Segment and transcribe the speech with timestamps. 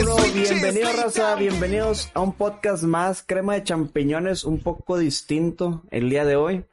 [0.00, 6.10] uno, bienvenido raza, bienvenidos a un podcast más, crema de champiñones, un poco distinto el
[6.10, 6.64] día de hoy.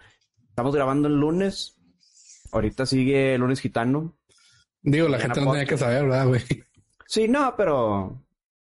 [0.50, 1.78] Estamos grabando el lunes,
[2.52, 4.14] ahorita sigue el lunes gitano.
[4.82, 6.42] Digo, la gente no tenía que saber, ¿verdad, güey?
[7.08, 8.22] Sí, no, pero...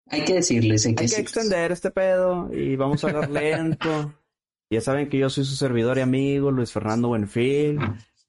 [0.09, 4.12] Hay que decirles, hay que, hay que extender este pedo y vamos a hablar lento.
[4.68, 7.79] ya saben que yo soy su servidor y amigo, Luis Fernando Buenfil.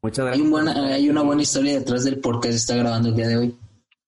[0.01, 0.45] Muchas gracias.
[0.45, 3.27] Hay, buena, hay una buena historia detrás del por qué se está grabando el día
[3.27, 3.57] de hoy.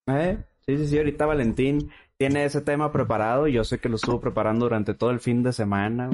[0.08, 0.38] ¿Eh?
[0.66, 1.92] Sí, sí, sí, ahorita Valentín
[2.24, 5.44] tiene ese tema preparado y yo sé que lo estuvo preparando durante todo el fin
[5.44, 6.10] de semana.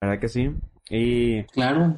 [0.00, 0.52] ¿Verdad que sí?
[0.90, 1.44] Y...
[1.44, 1.96] Claro.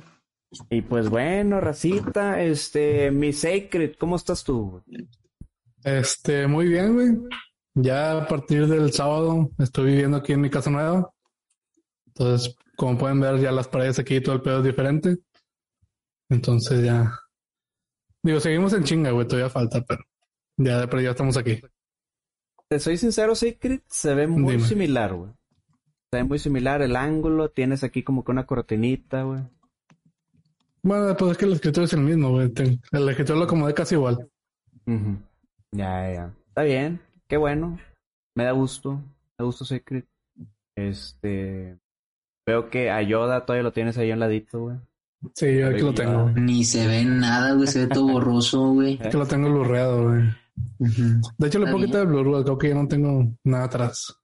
[0.68, 4.82] Y pues bueno, Racita, este, mi Sacred, ¿cómo estás tú?
[5.82, 7.08] Este, muy bien, güey.
[7.72, 11.10] Ya a partir del sábado estoy viviendo aquí en mi casa nueva.
[12.08, 15.16] Entonces, como pueden ver, ya las paredes aquí y todo el pedo es diferente.
[16.28, 17.10] Entonces ya.
[18.22, 20.04] Digo, seguimos en chinga, güey, todavía falta, pero
[20.58, 21.58] ya, pero ya estamos aquí.
[22.70, 25.32] Te soy sincero, Secret, se ve muy similar, güey.
[26.12, 29.40] Se ve muy similar el ángulo, tienes aquí como que una cortinita, güey.
[30.80, 32.52] Bueno, pues es que el escritor es el mismo, güey.
[32.92, 34.30] El escritor lo acomodé casi igual.
[34.86, 36.32] Ya, ya.
[36.46, 37.76] Está bien, qué bueno.
[38.36, 40.06] Me da gusto, me da gusto Secret.
[40.76, 41.76] Este...
[42.46, 44.76] Veo que a Yoda todavía lo tienes ahí al ladito, güey.
[45.34, 46.30] Sí, yo aquí lo tengo.
[46.30, 47.66] Ni se ve nada, güey.
[47.66, 48.96] Se ve todo borroso, güey.
[49.02, 50.22] Es que lo tengo blurreado, güey.
[50.78, 54.16] De hecho, le puedo quitar el blur, Creo que ya no tengo nada atrás.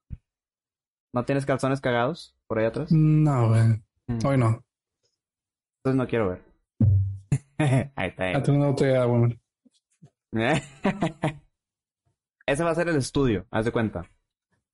[1.13, 2.91] ¿No tienes calzones cagados por ahí atrás?
[2.91, 3.81] No, güey.
[4.07, 4.25] Mm.
[4.25, 4.63] Hoy no.
[5.77, 6.41] Entonces no quiero ver.
[7.95, 8.37] ahí está.
[8.37, 9.39] Ah, tengo una botella güey.
[12.45, 14.09] Ese va a ser el estudio, haz de cuenta.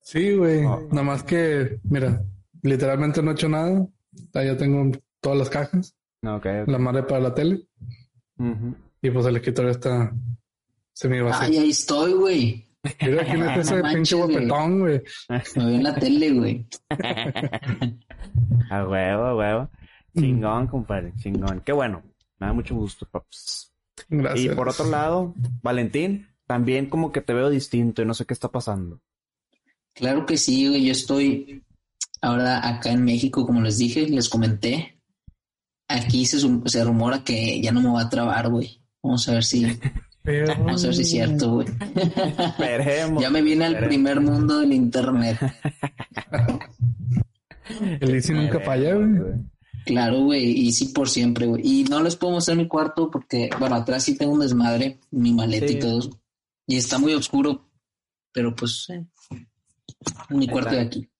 [0.00, 0.64] Sí, güey.
[0.64, 0.86] Oh.
[0.90, 2.22] Nada más que, mira,
[2.62, 3.86] literalmente no he hecho nada.
[4.32, 5.96] Ya tengo todas las cajas.
[6.22, 7.66] Okay, La madre para la tele.
[9.02, 10.12] Y pues el escritorio está
[11.32, 12.68] Ay, ahí estoy, güey.
[13.00, 15.02] Mira quién es ese pinche guapetón, güey.
[15.28, 16.66] Me veo en la tele, güey.
[18.70, 19.70] a huevo, a huevo.
[20.16, 21.62] Chingón, compadre, chingón.
[21.64, 22.02] Qué bueno.
[22.38, 23.72] Me da mucho gusto, paps.
[24.08, 24.52] Gracias.
[24.52, 28.34] Y por otro lado, Valentín, también como que te veo distinto y no sé qué
[28.34, 29.00] está pasando.
[29.94, 30.84] Claro que sí, güey.
[30.84, 31.64] Yo estoy
[32.20, 34.94] ahora acá en México, como les dije, les comenté
[35.88, 38.80] aquí se, se rumora que ya no me va a trabar, güey.
[39.02, 39.66] Vamos a ver si.
[40.24, 41.66] Vamos a ver si es cierto, güey.
[41.96, 43.22] Esperemos.
[43.22, 45.38] ya me viene al primer mundo del internet.
[48.00, 49.34] El Easy nunca falla, güey.
[49.86, 51.62] Claro, güey, y sí por siempre, güey.
[51.62, 55.32] Y no les puedo mostrar mi cuarto porque, bueno, atrás sí tengo un desmadre, mi
[55.32, 56.10] maleta y todo.
[56.66, 57.70] Y está muy oscuro,
[58.32, 59.04] pero pues, eh,
[60.30, 61.10] mi cuarto de aquí.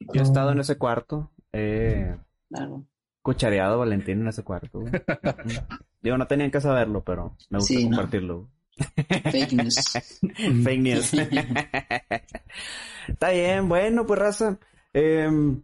[0.00, 1.30] Yo he estado en ese cuarto.
[1.52, 2.16] Eh,
[2.48, 2.86] claro
[3.22, 4.84] cuchareado Valentín en ese cuarto.
[6.00, 8.50] Digo, no tenían que saberlo, pero me gusta compartirlo.
[9.30, 9.76] Fake news.
[10.64, 11.12] Fake news.
[13.08, 14.58] Está bien, bueno, pues raza.
[14.92, 15.62] Em,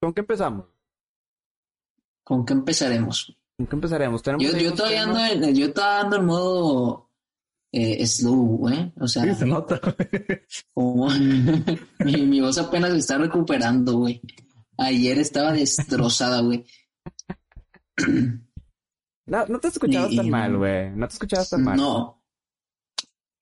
[0.00, 0.66] ¿Con qué empezamos?
[2.24, 3.36] ¿Con qué empezaremos?
[3.56, 4.22] ¿Con qué empezaremos?
[4.22, 7.10] Yo, yo, todavía ando en, yo todavía ando en modo
[7.72, 8.92] eh, slow, ¿eh?
[9.00, 9.80] O sea, sí, se nota.
[12.04, 14.22] mi, mi voz apenas se está recuperando, güey.
[14.78, 16.64] Ayer estaba destrozada, güey.
[19.30, 20.90] No, no te escuchabas tan mal, güey.
[20.90, 21.76] No te escuchabas tan mal.
[21.76, 22.20] No.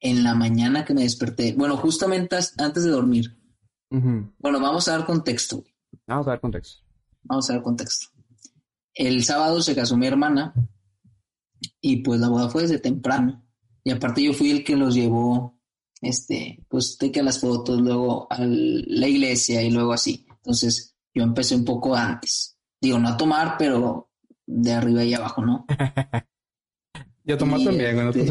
[0.00, 1.54] En la mañana que me desperté.
[1.54, 3.41] Bueno, justamente antes de dormir.
[3.88, 5.65] Bueno, vamos a dar contexto.
[6.06, 6.82] Vamos a dar contexto.
[7.22, 8.09] Vamos a dar contexto.
[8.93, 10.53] El sábado se casó mi hermana
[11.81, 13.43] y pues la boda fue desde temprano.
[13.82, 15.59] Y aparte yo fui el que los llevó,
[16.03, 20.26] este, pues te que las fotos, luego a la iglesia y luego así.
[20.28, 22.59] Entonces, yo empecé un poco antes.
[22.78, 24.07] Digo, no a tomar, pero
[24.48, 25.66] de arriba y abajo, ¿no?
[27.25, 28.25] Yo tomar también, no te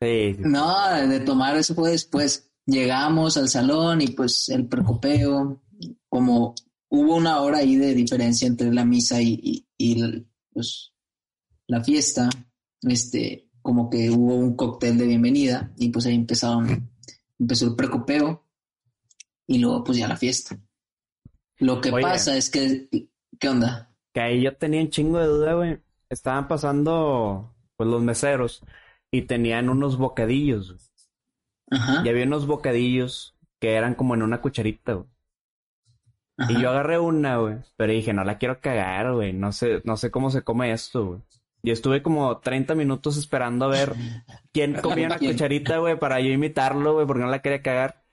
[0.00, 2.50] Sí, No, de tomar eso fue después.
[2.64, 5.62] Llegamos al salón y pues el precopeo,
[6.08, 6.54] como
[6.88, 9.66] hubo una hora ahí de diferencia entre la misa y,
[10.52, 10.92] pues,
[11.66, 12.28] la fiesta,
[12.82, 16.90] este, como que hubo un cóctel de bienvenida y pues ahí empezaron,
[17.38, 18.46] empezó el precopeo
[19.46, 20.58] y luego pues ya la fiesta.
[21.58, 22.88] Lo que pasa es que,
[23.38, 23.85] ¿qué onda?
[24.16, 25.78] Que ahí yo tenía un chingo de duda, güey.
[26.08, 28.62] Estaban pasando, pues, los meseros
[29.10, 30.90] y tenían unos bocadillos.
[31.70, 32.00] Ajá.
[32.02, 35.06] Y había unos bocadillos que eran como en una cucharita, güey.
[36.48, 37.56] Y yo agarré una, güey.
[37.76, 39.34] Pero dije, no la quiero cagar, güey.
[39.34, 41.20] No sé, no sé cómo se come esto, güey.
[41.62, 43.92] Y estuve como 30 minutos esperando a ver
[44.50, 48.05] quién comía una cucharita, güey, para yo imitarlo, güey, porque no la quería cagar.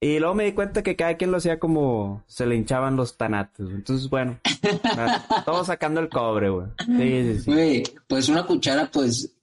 [0.00, 3.16] Y luego me di cuenta que cada quien lo hacía como se le hinchaban los
[3.16, 3.66] tanates.
[3.70, 4.38] Entonces, bueno,
[5.46, 6.66] todo sacando el cobre, güey.
[6.84, 7.52] Sí, sí, sí.
[7.52, 9.34] Güey, pues una cuchara, pues.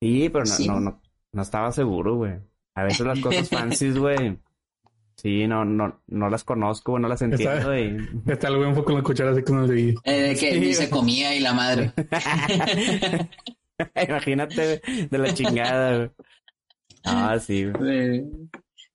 [0.00, 2.34] Sí, pero no, no, no, no, estaba seguro, güey.
[2.74, 4.38] A veces las cosas fancies, güey.
[5.16, 7.72] Sí, no, no, no las conozco, no las entiendo.
[7.72, 7.98] Está, y...
[8.26, 9.96] está el buen con la cuchara así como de...
[10.04, 11.92] Eh, que ni se comía y la madre.
[14.08, 14.80] Imagínate
[15.10, 16.10] de la chingada, güey.
[17.04, 18.24] Ah, sí, güey.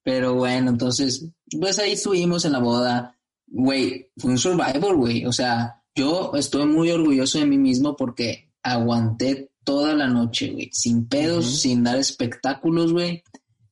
[0.03, 1.25] Pero bueno, entonces,
[1.59, 3.17] pues ahí estuvimos en la boda.
[3.47, 5.25] Güey, fue un survival, güey.
[5.25, 10.69] O sea, yo estoy muy orgulloso de mí mismo porque aguanté toda la noche, güey.
[10.73, 13.23] Sin pedos, sin dar espectáculos, güey.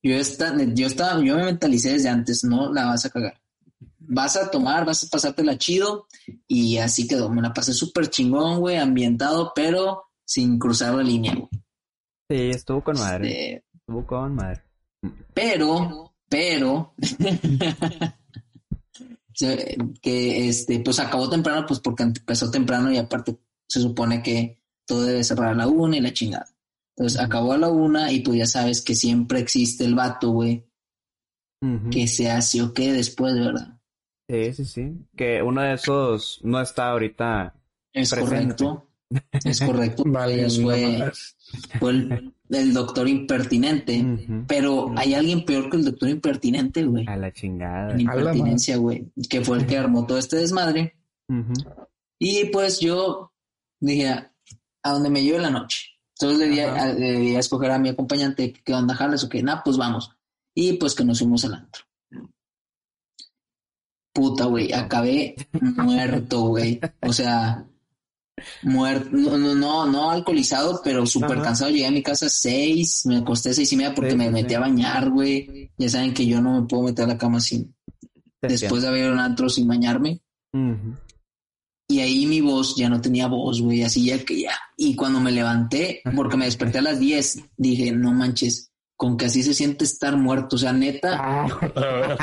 [0.03, 3.39] Yo, está, yo, estaba, yo me mentalicé desde antes, no la vas a cagar.
[3.99, 6.07] Vas a tomar, vas a pasártela chido
[6.47, 7.29] y así quedó.
[7.29, 11.49] Me la pasé súper chingón, güey, ambientado, pero sin cruzar la línea, güey.
[12.29, 13.27] Sí, estuvo con madre.
[13.29, 14.63] Este, estuvo con madre.
[15.33, 16.95] Pero, pero,
[20.01, 23.37] que este, pues acabó temprano, pues porque empezó temprano y aparte
[23.67, 26.47] se supone que todo debe cerrar a la una y la chingada.
[26.95, 30.65] Entonces acabó a la una y tú ya sabes que siempre existe el vato, güey,
[31.91, 33.77] que se hace o qué después, ¿verdad?
[34.29, 35.05] Sí, sí, sí.
[35.17, 37.55] Que uno de esos no está ahorita.
[37.91, 38.87] Es correcto.
[39.43, 40.03] Es correcto.
[40.05, 41.11] vale, fue,
[41.77, 42.33] fue el,
[42.73, 44.05] doctor impertinente.
[44.47, 47.05] Pero hay alguien peor que el doctor impertinente, güey.
[47.07, 47.93] A la chingada.
[47.93, 49.11] La impertinencia, güey.
[49.29, 50.97] Que fue el que armó todo este desmadre.
[52.19, 53.33] Y pues yo
[53.79, 54.09] dije,
[54.83, 55.87] a donde me lleve la noche.
[56.19, 59.77] Entonces le di, a, escoger a mi acompañante qué onda, jalas o qué, nada, pues
[59.77, 60.11] vamos.
[60.53, 61.83] Y pues que nos fuimos al antro.
[64.13, 65.35] Puta, güey, acabé
[65.77, 66.79] muerto, güey.
[67.01, 67.65] O sea,
[68.63, 71.71] muerto, no, no, no, alcoholizado, pero súper cansado.
[71.71, 74.53] Llegué a mi casa a seis, me acosté a seis y media porque me metí
[74.53, 75.71] a bañar, güey.
[75.77, 77.75] Ya saben que yo no me puedo meter a la cama sin,
[78.41, 80.21] después de haber un antro sin bañarme.
[81.87, 84.57] Y ahí mi voz ya no tenía voz, güey, así ya que ya.
[84.77, 89.25] Y cuando me levanté, porque me desperté a las 10, dije, no manches, con que
[89.25, 90.55] así se siente estar muerto.
[90.55, 91.17] O sea, neta.
[91.19, 92.17] Ah.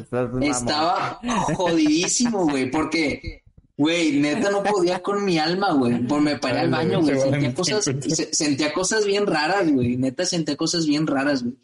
[0.40, 1.20] estaba
[1.54, 3.42] jodidísimo, güey, porque,
[3.78, 6.06] güey, neta no podía con mi alma, güey.
[6.06, 7.18] Por me paré al baño, güey.
[7.18, 7.84] Sentía cosas,
[8.32, 9.96] sentía cosas bien raras, güey.
[9.96, 11.56] Neta sentía cosas bien raras, güey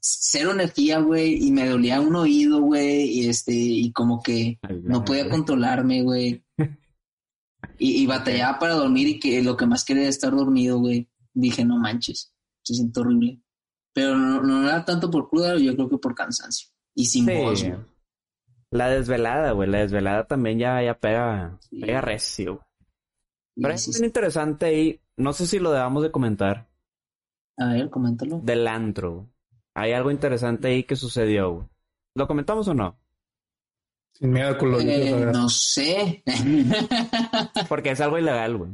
[0.00, 5.04] cero energía, güey, y me dolía un oído, güey, y este, y como que no
[5.04, 6.44] podía controlarme, güey.
[7.80, 11.08] Y, batallaba para dormir y que lo que más quería era estar dormido, güey.
[11.32, 12.32] Dije, no manches,
[12.62, 13.40] se siente horrible.
[13.92, 16.68] Pero no, era tanto por cruda, yo creo que por cansancio.
[16.94, 17.64] Y sin voz,
[18.70, 22.60] La desvelada, güey, la desvelada también ya, ya pega, pega recio.
[23.54, 26.68] Pero es bien interesante ahí, no sé si lo debamos de comentar.
[27.56, 28.40] A ver, coméntalo.
[28.42, 29.28] Del antro
[29.78, 31.66] hay algo interesante ahí que sucedió, güey.
[32.16, 32.98] ¿Lo comentamos o no?
[34.12, 36.24] Sin miedo eh, No sé.
[37.68, 38.70] Porque es algo ilegal, güey.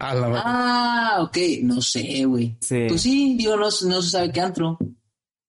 [0.00, 2.56] Ah, ok, no sé, güey.
[2.60, 2.86] Sí.
[2.88, 4.78] Pues sí, digo, no, no se sabe qué antro.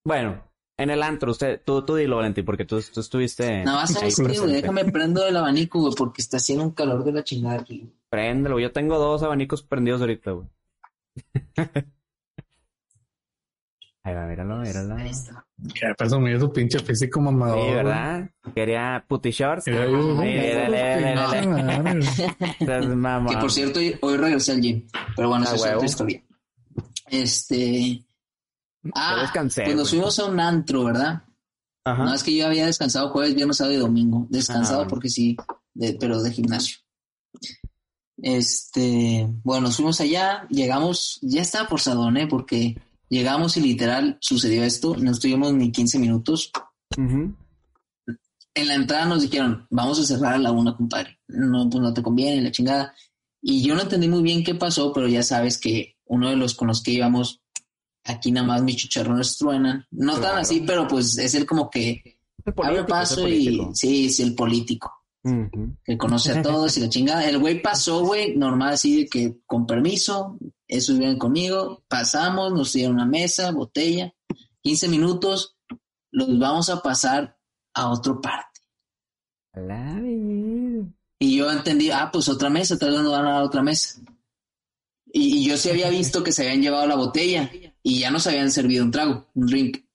[0.04, 0.44] Bueno,
[0.78, 3.64] en el antro, usted, tú, tú dilo, Valentín, porque tú, tú estuviste.
[3.64, 7.14] Nada más sabes güey, déjame prendo el abanico, güey, porque está haciendo un calor de
[7.14, 7.90] la chingada aquí.
[8.10, 10.48] Préndelo, yo tengo dos abanicos prendidos ahorita, güey.
[14.06, 14.96] Ahí va, míralo, míralo.
[14.98, 15.44] Ahí está.
[15.74, 17.60] Qué presumido su pinche físico mamador.
[17.60, 18.30] Sí, ¿verdad?
[18.54, 19.66] Quería puti shorts.
[19.66, 21.16] Dale, dale,
[22.60, 23.28] dale.
[23.28, 24.88] Que por cierto, hoy regresé al gym.
[25.16, 26.22] Pero bueno, eso es otra historia.
[27.10, 28.05] Este.
[28.94, 31.24] Ah, descansé, pues nos fuimos a un antro, ¿verdad?
[31.84, 32.04] Ajá.
[32.04, 34.28] No, es que yo había descansado jueves, viernes, sábado y domingo.
[34.30, 34.88] Descansado ah.
[34.88, 35.38] porque sí,
[35.74, 36.78] de, pero de gimnasio.
[38.18, 42.28] Este, bueno, nos fuimos allá, llegamos, ya estaba por Sadón, ¿eh?
[42.28, 42.76] Porque
[43.10, 46.52] Llegamos y literal sucedió esto, no estuvimos ni 15 minutos.
[46.98, 47.38] En
[48.68, 51.20] la entrada nos dijeron, vamos a cerrar a la una, compadre.
[51.28, 52.94] No, pues no te conviene, la chingada.
[53.42, 56.56] Y yo no entendí muy bien qué pasó, pero ya sabes que uno de los
[56.56, 57.44] con los que íbamos,
[58.06, 59.86] aquí nada más mis chicharrones truenan.
[59.92, 62.20] No tan así, pero pues es el como que
[62.64, 64.92] abre paso y sí, es el político.
[65.84, 67.28] Que conoce a todos y la chingada.
[67.28, 72.74] El güey pasó, güey, normal así de que con permiso, eso vienen conmigo, pasamos, nos
[72.74, 74.14] dieron una mesa, botella,
[74.62, 75.58] 15 minutos,
[76.12, 77.40] los vamos a pasar
[77.74, 78.62] a otra parte.
[81.18, 84.00] Y yo entendí, ah, pues otra mesa, tal vez nos van a dar otra mesa.
[85.12, 87.50] Y, y, yo sí había visto que se habían llevado la botella
[87.86, 89.86] y ya nos habían servido un trago, un drink.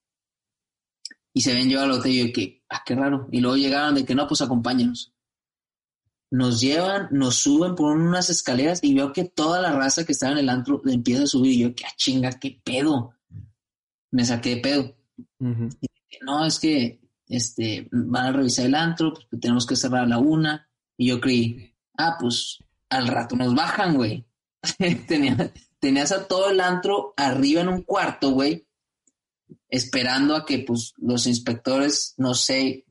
[1.34, 3.28] Y se habían llevado la botella y yo que, ah, qué raro.
[3.32, 5.12] Y luego llegaron de que no, pues acompáñanos
[6.30, 10.32] nos llevan, nos suben por unas escaleras y veo que toda la raza que estaba
[10.32, 13.14] en el antro empieza a subir y yo, qué chinga, qué pedo.
[14.12, 14.96] Me saqué de pedo.
[15.40, 20.18] no, es que este, van a revisar el antro, pues tenemos que cerrar a la
[20.18, 20.68] una.
[20.96, 24.24] Y yo creí, ah, pues al rato nos bajan, güey.
[25.80, 28.66] tenías a todo el antro arriba en un cuarto, güey,
[29.68, 32.84] esperando a que pues los inspectores, no sé,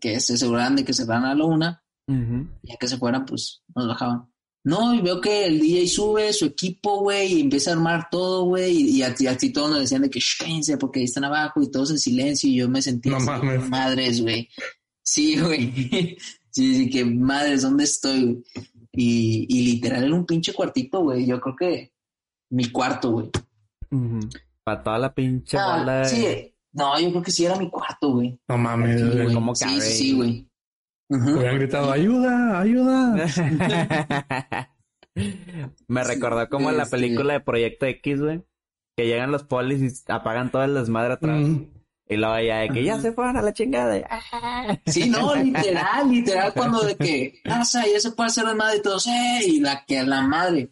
[0.00, 3.62] que se aseguraran de que se van a la una, ya que se fueran, pues
[3.74, 4.26] nos bajaban.
[4.62, 8.44] No, y veo que el DJ sube su equipo, güey, y empieza a armar todo,
[8.44, 11.70] güey, y, y, así todos nos decían de que cállense porque ahí están abajo y
[11.70, 14.48] todos en silencio, y yo me sentí madres, güey.
[15.02, 15.72] Sí, güey.
[16.50, 18.44] sí, sí, que madres, ¿dónde estoy?
[18.92, 21.24] Y, y literal era un pinche cuartito, güey.
[21.24, 21.92] Yo creo que
[22.50, 23.30] mi cuarto, güey.
[24.62, 28.38] Para toda la pinche ah, Sí, no, yo creo que sí era mi cuarto, güey.
[28.48, 29.34] No mames, güey.
[29.34, 30.46] ¿Cómo sí, sí, sí, güey.
[31.08, 33.16] Uh gritado, ayuda, ayuda.
[35.88, 38.44] Me recordó como en la película de Proyecto X, güey.
[38.96, 41.44] Que llegan los polis y apagan todo el desmadre atrás.
[42.08, 44.04] Y luego ya de que ya se fueron a la chingada.
[44.86, 48.82] Sí, no, literal, literal, cuando de que pasa y eso puede hacer la madre y
[48.82, 50.70] todos, eh, y la que la madre.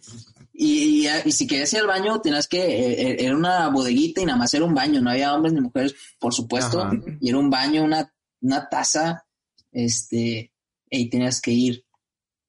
[0.60, 4.26] Y, y, si querías ir al baño, tenías que, eh, eh, era una bodeguita y
[4.26, 7.48] nada más era un baño, no había hombres ni mujeres, por supuesto, y era un
[7.48, 9.24] baño, una, una taza,
[9.70, 10.52] este,
[10.90, 11.84] y tenías que ir.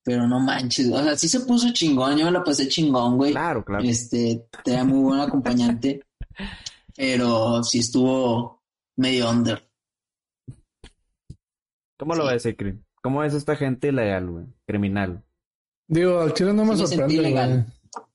[0.03, 3.31] Pero no manches, o sea, sí se puso chingón, yo me lo pasé chingón, güey.
[3.31, 3.83] Claro, claro.
[3.83, 6.03] Este, tenía muy buen acompañante,
[6.95, 8.63] pero sí estuvo
[8.95, 9.69] medio under.
[11.95, 12.79] ¿Cómo lo ves, Ekri?
[13.03, 14.45] ¿Cómo es esta gente ilegal, güey?
[14.65, 15.23] Criminal.
[15.87, 17.65] Digo, al chile no me sorprende,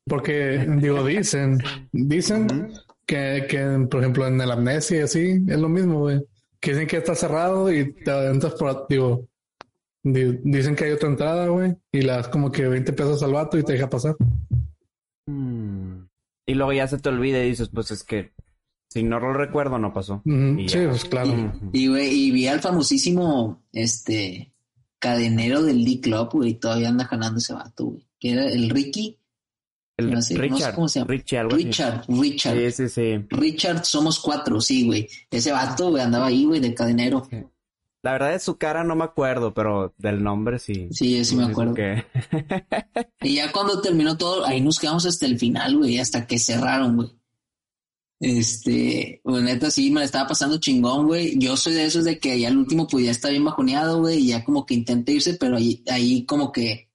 [0.06, 1.58] Porque, digo, dicen,
[1.92, 2.72] dicen
[3.06, 6.20] que, que, por ejemplo, en el amnesia y así, es lo mismo, güey.
[6.60, 9.28] Que dicen que está cerrado y te adentras por, digo,
[10.02, 13.58] dicen que hay otra entrada, güey, y le das como que 20 pesos al vato
[13.58, 14.16] y te deja pasar.
[15.26, 16.06] Hmm.
[16.46, 18.32] Y luego ya se te olvida y dices, pues es que
[18.94, 20.22] si no lo recuerdo, no pasó.
[20.24, 21.52] sí, pues claro.
[21.72, 24.52] Y, güey, y vi al famosísimo, este,
[25.00, 28.06] cadenero del D-Club, güey, todavía anda jalando ese vato, güey.
[28.20, 29.18] Que era el Ricky.
[29.96, 30.74] El Richard.
[30.74, 31.10] cómo se llama.
[31.10, 32.56] Richard, Richard, Richard.
[32.56, 33.26] Sí, sí, sí.
[33.30, 35.08] Richard, somos cuatro, sí, güey.
[35.30, 37.28] Ese vato, güey, andaba ahí, güey, del cadenero.
[38.02, 40.88] La verdad de su cara no me acuerdo, pero del nombre sí.
[40.90, 41.74] Sí, sí me acuerdo.
[43.22, 46.96] y ya cuando terminó todo, ahí nos quedamos hasta el final, güey, hasta que cerraron,
[46.96, 47.08] güey.
[48.20, 51.38] Este, pues neta, sí, me la estaba pasando chingón, güey.
[51.38, 54.18] Yo soy de esos de que ya el último pues ya está bien bajoneado, güey,
[54.18, 56.90] y ya como que intenté irse, pero ahí, ahí como que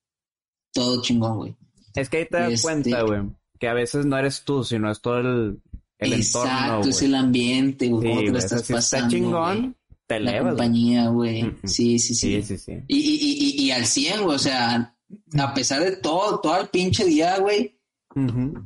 [0.74, 1.56] todo chingón, güey.
[2.00, 3.22] Es que ahí te das este cuenta, güey,
[3.60, 5.62] que a veces no eres tú, sino es todo el,
[5.98, 6.65] el Exacto, entorno.
[6.68, 9.08] Exacto, es el ambiente, güey, cómo te lo estás pasando.
[9.08, 9.77] Está chingón,
[10.08, 10.44] te elevas.
[10.44, 11.56] La compañía, güey.
[11.63, 12.41] Sí, sí, sí.
[12.41, 12.74] Sí, sí, sí.
[12.88, 14.96] Y, y, y, y al 100, güey, o sea,
[15.38, 17.79] a pesar de todo, todo el pinche día, güey,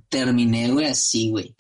[0.10, 1.56] terminé, güey, así, güey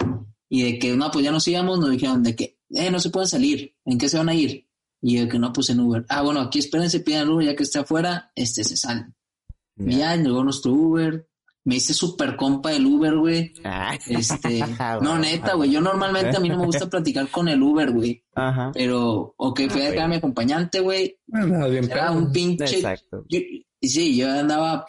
[0.53, 3.09] y de que no, pues ya nos íbamos, nos dijeron de que, eh, no se
[3.09, 4.69] pueden salir, ¿en qué se van a ir?
[5.01, 6.05] Y de que no, pues en Uber.
[6.09, 9.07] Ah, bueno, aquí espérense, pidan el Uber, ya que esté afuera, este se sale.
[9.75, 11.27] Y ya llegó nuestro Uber,
[11.65, 13.53] me hice súper compa del Uber, güey.
[13.63, 13.97] Ah.
[14.07, 14.59] Este,
[15.01, 15.71] no, neta, güey.
[15.71, 18.23] Yo normalmente a mí no me gusta platicar con el Uber, güey.
[18.35, 18.71] Ajá.
[18.73, 21.17] Pero, ok, fui a dejar a mi acompañante, güey.
[21.31, 22.77] Era un pinche.
[22.77, 23.25] Exacto.
[23.29, 24.85] y sí, yo andaba.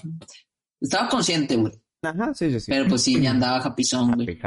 [0.80, 1.72] Estaba consciente, güey.
[2.02, 2.66] Ajá, sí, sí, sí.
[2.70, 4.38] Pero pues sí, ya andaba japizón, güey.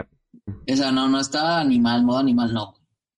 [0.71, 2.73] O sea, no, no estaba animal, modo animal, no.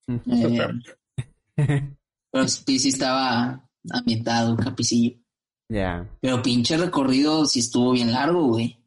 [0.08, 1.96] Eh,
[2.32, 5.18] pero sí, sí estaba ambientado, capicillo.
[5.68, 6.10] Ya.
[6.22, 8.79] Pero pinche recorrido sí estuvo bien largo, güey.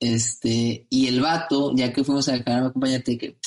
[0.00, 3.38] Este, y el vato, ya que fuimos a dejar a acompañante, que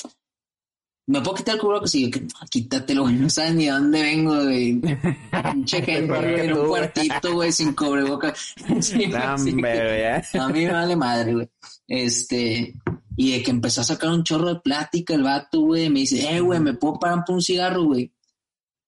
[1.10, 4.80] me puedo quitar el cubreboca, sí, que quítatelo, güey, no sabes ni dónde vengo, güey.
[4.80, 8.32] Pinche gente en un cuartito, güey, sin cubreboca.
[8.80, 11.50] sí, A mí me vale madre, güey.
[11.88, 12.74] Este,
[13.16, 16.32] y de que empezó a sacar un chorro de plática el vato, güey, me dice,
[16.32, 18.14] eh, güey, ¿me puedo parar por un cigarro, güey?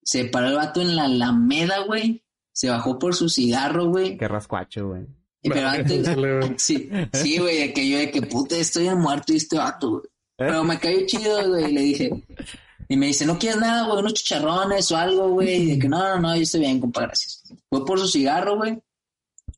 [0.05, 2.25] Se paró el vato en la Alameda, güey.
[2.53, 4.17] Se bajó por su cigarro, güey.
[4.17, 5.07] Qué rascuacho, güey.
[5.43, 6.07] Pero antes,
[6.59, 10.03] sí, sí, güey, de que yo de que puta, estoy muerto y este vato, güey.
[10.05, 10.09] ¿Eh?
[10.37, 12.11] Pero me cayó chido, güey, y le dije.
[12.89, 14.01] Y me dice, ¿no quieres nada, güey?
[14.01, 15.63] Unos chicharrones o algo, güey.
[15.63, 17.43] Y de que no, no, no, yo estoy bien, compa, gracias.
[17.69, 18.79] Fue por su cigarro, güey.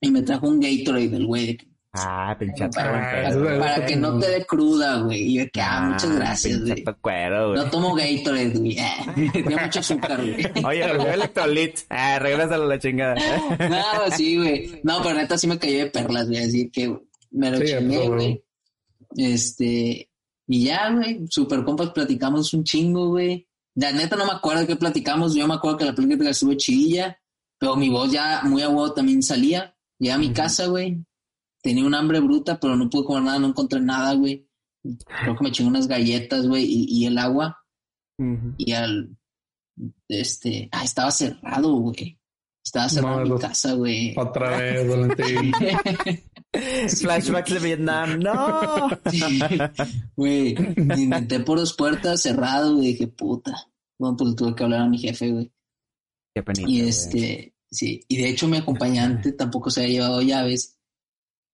[0.01, 4.19] Y me trajo un Gatorade del güey, de que Ah, pinche para, para, que no
[4.19, 5.23] te dé cruda, güey.
[5.23, 6.85] Y yo que, ah, muchas ah, gracias, güey.
[6.85, 8.77] No tomo Gatorade, güey.
[9.33, 10.65] Tiene mucho azúcar, güey.
[10.65, 11.79] Oye, el electrolit.
[11.91, 13.15] Ah, regrésalo a la chingada.
[13.15, 14.81] no, sí, güey.
[14.83, 16.43] No, pero neta sí me cayó de perlas, güey.
[16.43, 16.99] Así que
[17.31, 17.75] me lo sí,
[18.09, 18.43] güey.
[19.17, 20.11] Este,
[20.49, 21.27] y ya, güey.
[21.31, 23.47] Super compas platicamos un chingo, güey.
[23.77, 25.35] La neta no me acuerdo de qué platicamos.
[25.35, 27.17] Yo me acuerdo que la película estuvo chilla.
[27.57, 29.77] Pero mi voz ya muy aguado también salía.
[29.99, 31.05] Llegué a mi casa, güey
[31.65, 34.47] tenía un hambre bruta, pero no pude comer nada, no encontré nada, güey.
[35.23, 37.65] Creo que me eché unas galletas, güey, y, el agua.
[38.59, 39.17] Y al,
[40.07, 42.21] este, ah, estaba cerrado, güey.
[42.63, 44.15] Estaba cerrado en mi casa, güey.
[44.17, 45.53] Otra vez, Valentín.
[46.99, 48.91] Flashbacks de Vietnam, no.
[50.17, 52.89] Güey, me inventé por dos puertas cerrado, güey.
[52.89, 53.55] Dije, puta.
[53.99, 55.51] Bueno, pues tuve que hablar a mi jefe, güey.
[56.35, 56.89] Qué penita, Y güey.
[56.91, 58.05] este, sí.
[58.07, 60.74] Y de hecho, mi acompañante tampoco se había llevado llaves.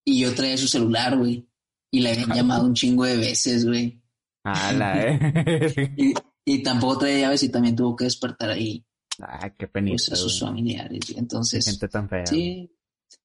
[0.04, 1.46] Y yo traía su celular, güey.
[1.92, 4.00] Y le habían llamado un chingo de veces, güey.
[4.44, 5.92] Ala, eh.
[5.96, 6.14] Y,
[6.44, 8.84] y tampoco traía llaves y también tuvo que despertar ahí
[9.20, 10.48] ah, qué penita, pues, a sus güey.
[10.50, 11.00] familiares.
[11.08, 11.18] güey.
[11.18, 12.26] Entonces, Gente tan fea.
[12.26, 12.70] sí.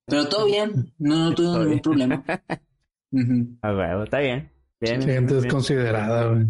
[0.07, 0.93] Pero todo bien.
[0.99, 1.79] No, no tuve ningún bien.
[1.81, 2.23] problema.
[3.11, 3.57] Ujú.
[3.61, 4.51] A huevo, está bien.
[4.79, 6.47] Bien, Gente desconsiderada, güey.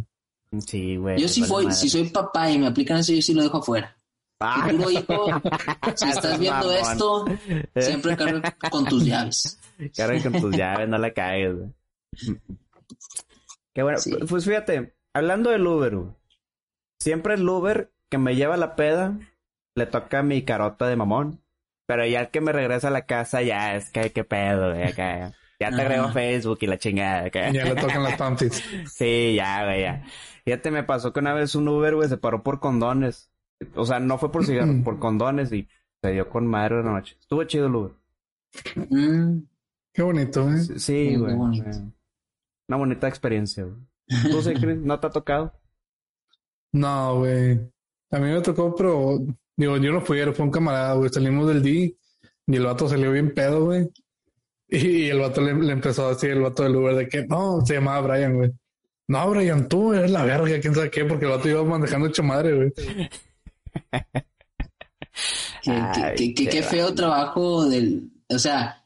[0.65, 1.21] Sí, güey.
[1.21, 1.75] Yo sí voy, madre.
[1.77, 3.95] si soy papá y me aplican eso, yo sí lo dejo afuera.
[4.39, 5.27] Ah, Futuro hijo,
[5.95, 6.81] si estás viendo mamón.
[6.91, 7.25] esto,
[7.77, 9.59] siempre carga con tus llaves.
[9.95, 11.69] Carga con tus llaves, no la cagues, güey.
[13.73, 13.97] Qué bueno.
[13.97, 14.13] Sí.
[14.29, 16.09] Pues fíjate, hablando del Uber, güey.
[16.99, 19.17] Siempre el Uber que me lleva la peda
[19.75, 21.41] le toca mi carota de mamón.
[21.87, 24.83] Pero ya el que me regresa a la casa, ya es que qué pedo, güey.
[24.87, 25.33] acá.
[25.59, 27.27] Ya te agrego Facebook y la chingada.
[27.27, 27.51] acá.
[27.51, 28.63] Ya le tocan las panties.
[28.91, 30.03] Sí, ya, güey, ya.
[30.43, 33.29] Fíjate, me pasó que una vez un Uber, güey, se paró por condones.
[33.75, 35.67] O sea, no fue por cigarros, por condones y
[36.01, 37.17] se dio con madre la noche.
[37.19, 37.91] Estuvo chido el Uber.
[38.89, 39.39] Mm,
[39.95, 40.59] Qué bonito, ¿eh?
[40.77, 41.33] Sí, güey.
[41.33, 43.77] Una bonita experiencia, güey.
[44.31, 44.77] ¿Tú, sí, Chris?
[44.77, 45.53] ¿No te ha tocado?
[46.73, 47.59] No, güey.
[48.11, 49.19] A mí me tocó, pero
[49.55, 51.09] digo, yo no fui, fue un camarada, güey.
[51.09, 51.95] Salimos del D
[52.47, 53.89] y el vato salió bien pedo, güey.
[54.67, 57.65] Y el vato le, le empezó a decir, el vato del Uber, de que no,
[57.65, 58.51] se llamaba Brian, güey.
[59.07, 62.23] No, Brian, tú eres la verga, quién sabe qué, porque el vato iba manejando hecho
[62.23, 62.73] madre, güey.
[65.63, 68.83] Qué, Ay, qué- qué- qué qué feo trabajo del, o sea,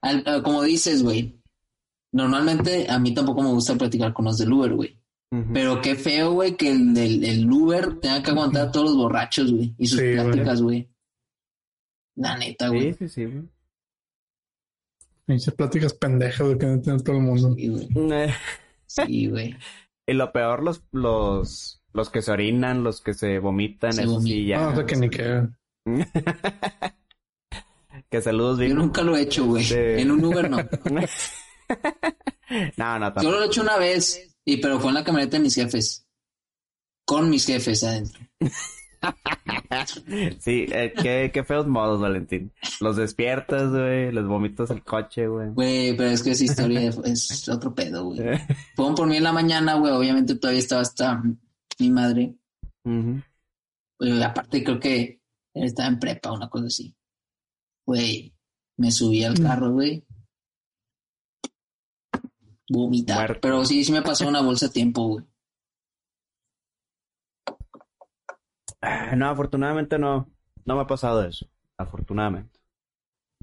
[0.00, 1.34] al- al- como dices, güey.
[2.12, 4.98] Normalmente a mí tampoco me gusta platicar con los del Uber, güey.
[5.52, 8.96] Pero qué feo, güey, que el del el Uber tenga que aguantar a todos los
[8.96, 9.74] borrachos, güey.
[9.76, 10.88] Y sus Sí, pláticas, güey.
[12.16, 12.94] La neta, Sí, güey.
[12.94, 13.44] sí, sí, güey.
[15.26, 17.54] Pinches pláticas pendejas, güey, que no tiene todo el mundo.
[17.54, 17.88] Sí, güey.
[18.12, 18.34] Eh,
[18.86, 19.54] Sí, güey.
[20.08, 24.20] Y lo peor, los, los, los que se orinan, los que se vomitan, Se eso
[24.20, 24.60] sí, ya.
[24.60, 25.48] No, sea que ni que.
[28.10, 28.74] que saludos, Yo Vic.
[28.74, 29.64] nunca lo he hecho, güey.
[29.64, 29.74] Sí.
[29.76, 30.56] En un Uber no.
[32.76, 33.30] no, no, Yo tampoco.
[33.30, 36.06] lo he hecho una vez, y pero fue en la camioneta de mis jefes.
[37.04, 38.20] Con mis jefes adentro.
[40.40, 42.52] Sí, eh, qué, qué feos modos, Valentín.
[42.80, 45.50] Los despiertas, güey, les vomitas el coche, güey.
[45.50, 48.18] Güey, pero es que esa historia es- otro pedo, güey.
[48.74, 49.92] Fueron por mí en la mañana, güey.
[49.92, 51.22] Obviamente todavía estaba hasta
[51.78, 52.36] mi madre.
[54.24, 55.20] Aparte creo que
[55.54, 56.94] él estaba en prepa, una cosa así.
[57.86, 58.34] Güey,
[58.76, 60.06] me subí al carro, güey.
[62.70, 63.16] Vomitar.
[63.16, 63.40] Muerto.
[63.40, 65.24] Pero sí, sí me pasó una bolsa a tiempo, güey.
[68.80, 70.30] Ah, No, afortunadamente no.
[70.64, 71.46] No me ha pasado eso.
[71.76, 72.60] Afortunadamente.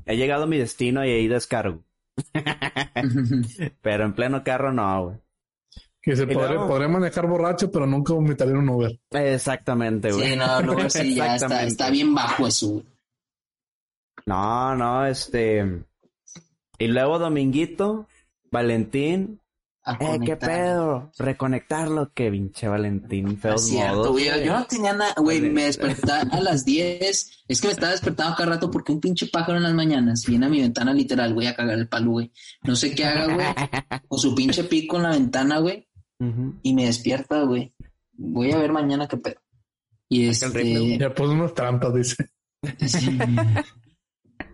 [0.06, 1.84] He llegado a mi destino y ahí descargo.
[3.82, 5.25] Pero en pleno carro no, güey.
[6.06, 9.00] Que se podré, luego- podré manejar borracho, pero nunca vomitaré en un Uber.
[9.12, 10.30] Exactamente, güey.
[10.32, 12.84] sí, no, luego sí, ya está, está bien bajo eso.
[14.26, 15.84] No, no, este.
[16.78, 18.08] Y luego Dominguito,
[18.52, 19.40] Valentín.
[20.00, 21.12] Eh, ¿qué pedo?
[21.20, 24.12] Reconectarlo, que pinche Valentín, Es feos cierto, modos.
[24.14, 24.44] güey.
[24.44, 25.42] Yo no tenía nada, güey.
[25.42, 27.44] Me despertaba a las 10.
[27.48, 30.48] Es que me estaba despertando cada rato porque un pinche pájaro en las mañanas viene
[30.48, 32.32] a mi ventana literal, güey, a cagar el palo, güey.
[32.64, 33.46] No sé qué haga, güey.
[34.08, 35.88] Con su pinche pico en la ventana, güey.
[36.64, 37.74] Y me despierta, güey.
[38.14, 39.36] Voy a ver mañana qué pedo.
[40.10, 40.98] Y el este.
[40.98, 42.30] Ya puso unas trampas, dice.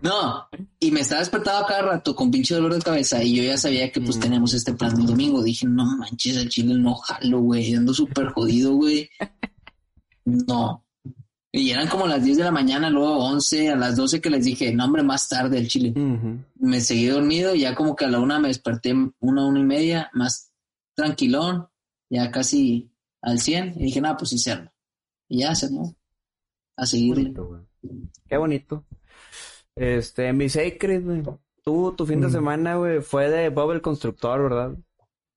[0.00, 0.48] No,
[0.80, 3.90] y me estaba despertando cada rato con pinche dolor de cabeza y yo ya sabía
[3.92, 4.20] que pues Mm.
[4.20, 5.42] teníamos este plan del domingo.
[5.42, 9.08] Dije, no manches, el chile no jalo, güey, ando súper jodido, güey.
[10.24, 10.84] No.
[11.52, 14.44] Y eran como las 10 de la mañana, luego 11, a las 12 que les
[14.44, 15.92] dije, no, hombre, más tarde el chile.
[16.56, 20.10] Me seguí dormido, ya como que a la una me desperté, una, una y media,
[20.14, 20.51] más
[20.94, 21.68] tranquilón,
[22.10, 24.72] ya casi al 100, y dije, nada, pues sí se arma.
[25.28, 25.94] Y ya se armó.
[26.76, 27.30] A seguirle.
[27.30, 27.66] Bonito.
[28.28, 28.84] Qué bonito.
[29.74, 31.22] Este, mi Sacred, güey.
[31.64, 32.32] Tú, tu fin de Mm.
[32.32, 34.76] semana, güey, fue de Bob el Constructor, ¿verdad?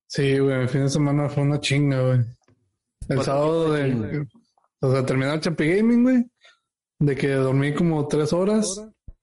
[0.08, 2.20] Sí, güey, el fin de semana fue una chinga, güey.
[2.20, 2.28] El
[3.08, 3.90] ¿Por qué sábado de...
[3.92, 4.26] chinga?
[4.82, 6.26] O sea, terminé el Champi Gaming, güey.
[7.00, 8.82] De que dormí como tres horas.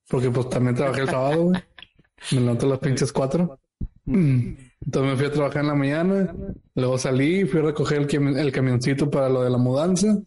[0.09, 1.61] Porque pues también trabajé el sábado, güey.
[2.33, 3.59] Me levanté las pinches cuatro.
[4.05, 4.53] Mm.
[4.85, 6.35] Entonces me fui a trabajar en la mañana.
[6.75, 10.19] Luego salí, fui a recoger el, cami- el camioncito para lo de la mudanza.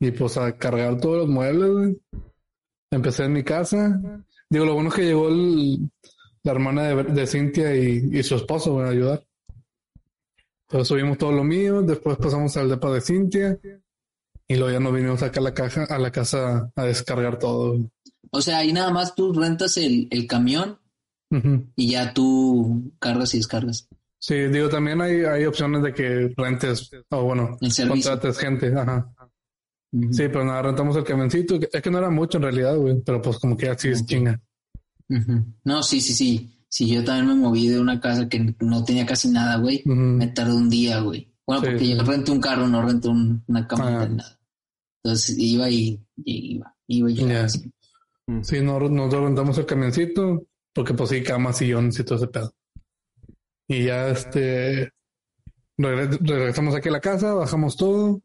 [0.00, 1.96] Y pues a cargar todos los muebles.
[2.90, 4.00] Empecé en mi casa.
[4.50, 8.86] Digo, lo bueno es que llegó la hermana de, de Cintia y, su esposo, güey,
[8.86, 9.24] a ayudar.
[10.68, 13.58] Entonces subimos todo lo mío, después pasamos al depa de Cintia.
[14.48, 17.90] Y luego ya nos vinimos acá a la caja, a casa a descargar todo.
[18.30, 19.76] O sea, ahí nada más tú rentas
[20.10, 20.78] el camión
[21.30, 23.88] y ya tú cargas y descargas.
[24.18, 27.58] Sí, digo, también hay, hay opciones de que rentes, o bueno,
[27.88, 29.12] contrates gente, ajá.
[30.10, 31.58] Sí, pero nada, rentamos el camioncito.
[31.72, 34.40] Es que no era mucho en realidad, güey, pero pues como que así es chinga.
[35.64, 36.52] No, sí, sí, sí.
[36.68, 39.82] Sí, yo también me moví de una casa que no tenía casi nada, güey.
[39.84, 41.32] Me tardé un día, güey.
[41.46, 44.08] Bueno, porque yo renté un carro, no renté una camioneta, ah.
[44.08, 44.40] nada.
[45.02, 47.48] Entonces iba y, iba, iba y yeah.
[47.48, 50.44] Sí, nosotros rentamos el camioncito,
[50.76, 52.52] porque pues sí, cama, sillones y todo ese pedo.
[53.66, 54.92] Y ya este
[55.78, 58.20] regresamos aquí a la casa, bajamos todo.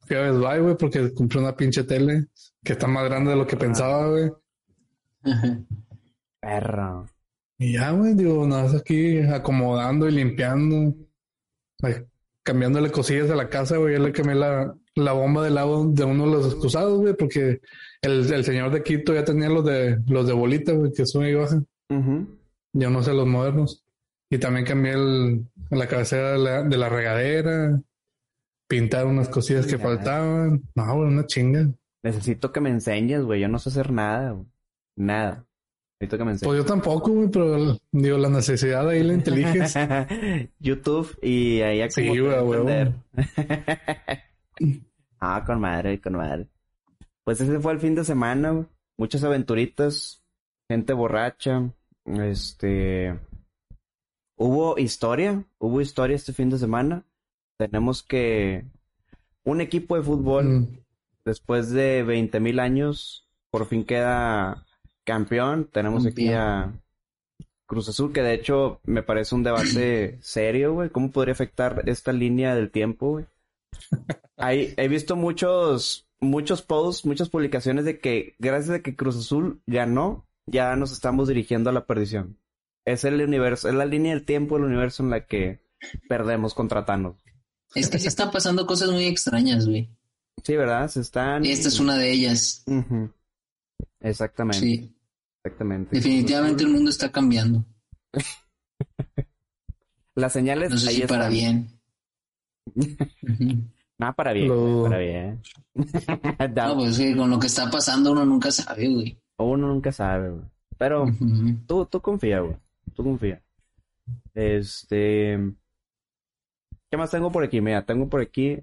[0.00, 2.26] Fui a Best Buy, güey, porque compré una pinche tele
[2.64, 4.30] que está más grande de lo que pensaba, güey.
[6.40, 7.06] Perro.
[7.58, 10.94] Y ya, güey, digo, nada más aquí acomodando y limpiando.
[12.42, 13.94] cambiándole cosillas a la casa, güey.
[13.94, 17.60] Ya le cambié la, la bomba del agua de uno de los excusados, güey, porque
[18.02, 21.24] el, el, señor de Quito ya tenía los de los de bolita, güey, que son
[21.24, 21.66] y bajan.
[21.88, 23.84] Yo no sé los modernos.
[24.30, 27.80] Y también cambié el, la cabecera de la, de la regadera,
[28.68, 30.62] pintar unas cosillas que faltaban.
[30.74, 31.68] No, güey, una chinga.
[32.02, 33.40] Necesito que me enseñes, güey.
[33.40, 34.36] Yo no sé hacer nada,
[34.96, 35.46] Nada.
[36.00, 36.48] Necesito que me enseñes.
[36.48, 40.08] Pues yo tampoco, güey, pero digo, la necesidad ahí la inteligencia.
[40.58, 42.34] YouTube y ahí Sí, güey,
[45.20, 46.48] ah, con madre, con madre.
[47.24, 48.66] Pues ese fue el fin de semana,
[48.98, 50.23] muchas aventuritas,
[50.68, 51.70] gente borracha,
[52.04, 53.18] este...
[54.36, 57.04] Hubo historia, hubo historia este fin de semana.
[57.56, 58.64] Tenemos que
[59.44, 60.78] un equipo de fútbol, mm.
[61.24, 64.66] después de 20 mil años, por fin queda
[65.04, 65.68] campeón.
[65.70, 66.72] Tenemos aquí a
[67.66, 70.90] Cruz Azul, que de hecho me parece un debate serio, güey.
[70.90, 73.26] ¿Cómo podría afectar esta línea del tiempo, güey?
[74.36, 80.26] he visto muchos, muchos posts, muchas publicaciones de que gracias a que Cruz Azul ganó,
[80.46, 82.38] ya nos estamos dirigiendo a la perdición.
[82.84, 85.64] Es el universo, es la línea del tiempo del universo en la que
[86.08, 87.16] perdemos contra Thanos.
[87.74, 89.90] Es que sí están pasando cosas muy extrañas, güey.
[90.42, 90.88] Sí, ¿verdad?
[90.88, 91.44] Se están...
[91.44, 92.64] Esta es una de ellas.
[94.00, 94.60] Exactamente.
[94.60, 94.96] Sí.
[95.42, 95.96] Exactamente.
[95.96, 97.64] Definitivamente el mundo está cambiando.
[100.14, 100.70] Las señales...
[100.70, 101.68] No sé si para bien.
[103.98, 104.50] Nada para bien,
[104.82, 105.42] para bien.
[106.56, 109.20] no, pues sí, con lo que está pasando uno nunca sabe, güey.
[109.38, 110.44] Uno nunca sabe, güey.
[110.78, 111.06] Pero
[111.66, 112.56] tú, tú confía, güey.
[112.94, 113.42] Tú confía.
[114.34, 115.38] Este.
[116.90, 117.60] ¿Qué más tengo por aquí?
[117.60, 118.62] Mira, tengo por aquí.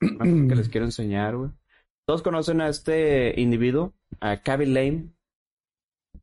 [0.00, 1.50] que les quiero enseñar, güey.
[2.06, 5.10] Todos conocen a este individuo, a Cavi Lane.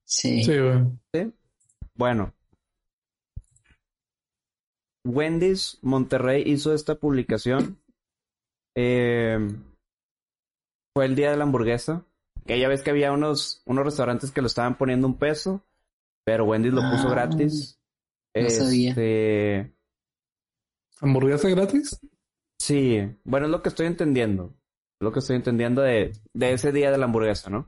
[0.06, 0.44] Sí.
[0.44, 0.84] Sí, güey.
[1.14, 1.34] ¿Sí?
[1.96, 2.34] Bueno,
[5.06, 7.80] Wendy's Monterrey hizo esta publicación.
[8.76, 9.38] Eh,
[10.94, 12.06] fue el día de la hamburguesa.
[12.46, 15.64] Que ya ves que había unos, unos restaurantes que lo estaban poniendo un peso,
[16.24, 17.80] pero Wendy's lo puso ah, gratis.
[18.34, 19.76] No este...
[21.02, 22.00] ¿Hamburguesa gratis?
[22.60, 24.56] Sí, bueno, es lo que estoy entendiendo.
[25.00, 27.66] lo que estoy entendiendo de, de ese día de la hamburguesa, ¿no?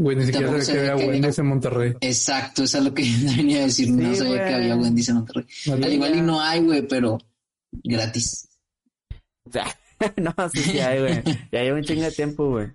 [0.00, 1.94] Güey, ni siquiera sabía que había Wendy's en Monterrey.
[2.00, 3.90] Exacto, eso es lo que yo venía a decir.
[3.90, 5.46] no sabía que había Wendy's en Monterrey.
[5.70, 7.18] Al igual y no hay, güey, pero
[7.70, 8.48] gratis.
[10.16, 11.22] no, sí, sí hay, güey.
[11.52, 12.68] Ya lleva un chingo de tiempo, güey.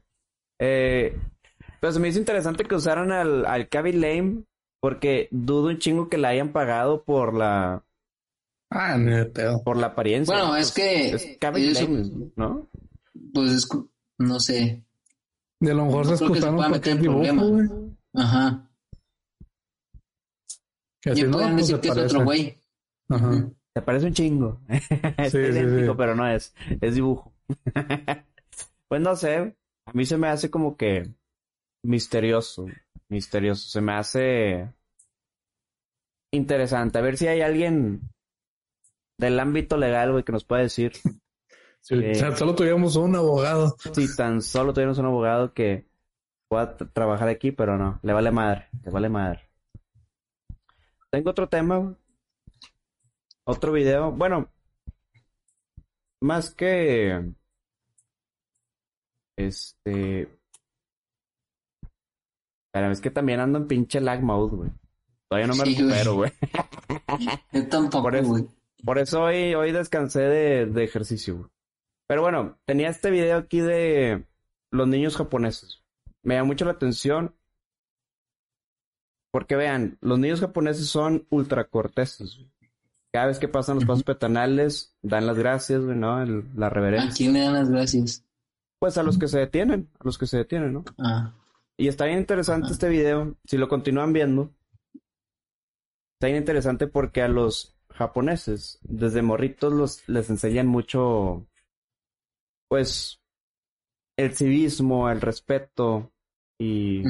[0.59, 1.17] Eh,
[1.79, 4.43] pero se me hizo interesante que usaran al, al Cavi Lame
[4.79, 7.83] porque dudo un chingo que la hayan pagado por la...
[8.69, 9.63] Ah, no pedo.
[9.63, 10.35] Por la apariencia.
[10.35, 11.09] Bueno, es que...
[11.11, 12.69] Es Cavi Lame, ¿no?
[13.33, 13.69] Pues es...
[14.17, 14.83] No sé.
[15.59, 17.67] De lo mejor se escucharon porque es dibujo, güey.
[18.13, 18.69] Ajá.
[21.01, 22.57] Que así no, pues decir que es otro güey.
[23.09, 23.49] Ajá.
[23.73, 24.61] Te parece un chingo.
[24.69, 26.53] es sí, idéntico, sí, pero no es.
[26.81, 27.33] Es dibujo.
[28.87, 29.55] pues no sé.
[29.85, 31.09] A mí se me hace como que
[31.83, 32.65] misterioso.
[33.09, 33.69] Misterioso.
[33.69, 34.73] Se me hace
[36.31, 36.97] interesante.
[36.97, 38.01] A ver si hay alguien
[39.17, 40.93] del ámbito legal, güey, que nos pueda decir
[41.81, 43.75] si tan solo tuviéramos un abogado.
[43.93, 45.87] Si tan solo tuviéramos un abogado que
[46.49, 49.49] pueda trabajar aquí, pero no, le vale madre, le vale madre.
[51.11, 51.95] Tengo otro tema,
[53.43, 54.11] otro video.
[54.11, 54.49] Bueno,
[56.21, 57.33] más que
[59.37, 60.29] este.
[62.71, 64.69] Pero es que también ando en pinche lag mode, güey.
[65.29, 66.31] Todavía no me recupero, güey.
[67.53, 68.49] Yo tampoco, por eso,
[68.83, 71.49] Por eso hoy, hoy descansé de, de ejercicio, güey.
[72.07, 74.25] Pero bueno, tenía este video aquí de
[74.71, 75.83] los niños japoneses.
[76.21, 77.35] Me da mucho la atención.
[79.31, 82.39] Porque vean, los niños japoneses son ultra corteses.
[83.11, 86.25] Cada vez que pasan los pasos petanales, dan las gracias, güey, ¿no?
[86.25, 87.11] la reverencia.
[87.11, 88.24] ¿A quién le dan las gracias?
[88.85, 90.85] Pues a los que se detienen, a los que se detienen, ¿no?
[90.99, 91.33] Ah.
[91.75, 94.53] Y está bien interesante este video, si lo continúan viendo.
[96.13, 101.47] Está bien interesante porque a los japoneses, desde morritos los, les enseñan mucho,
[102.67, 103.23] pues,
[104.17, 106.11] el civismo, el respeto
[106.59, 107.01] y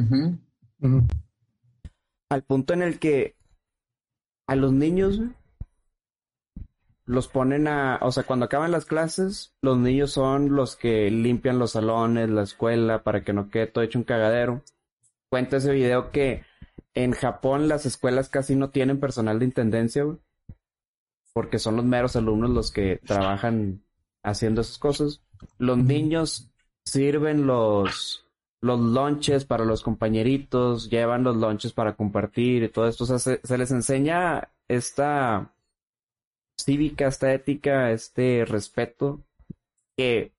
[2.29, 3.35] al punto en el que
[4.47, 5.19] a los niños
[7.05, 11.59] los ponen a, o sea, cuando acaban las clases, los niños son los que limpian
[11.59, 14.63] los salones, la escuela, para que no quede todo hecho un cagadero.
[15.29, 16.43] Cuenta ese video que
[16.95, 20.17] en Japón las escuelas casi no tienen personal de intendencia, güey.
[21.33, 23.83] Porque son los meros alumnos los que trabajan
[24.23, 25.21] haciendo esas cosas.
[25.59, 26.49] Los niños
[26.85, 28.25] sirven los,
[28.61, 33.03] los lunches para los compañeritos, llevan los lunches para compartir y todo esto.
[33.03, 35.54] O sea, se les enseña esta
[36.57, 39.21] cívica, esta ética, este respeto
[39.97, 40.33] que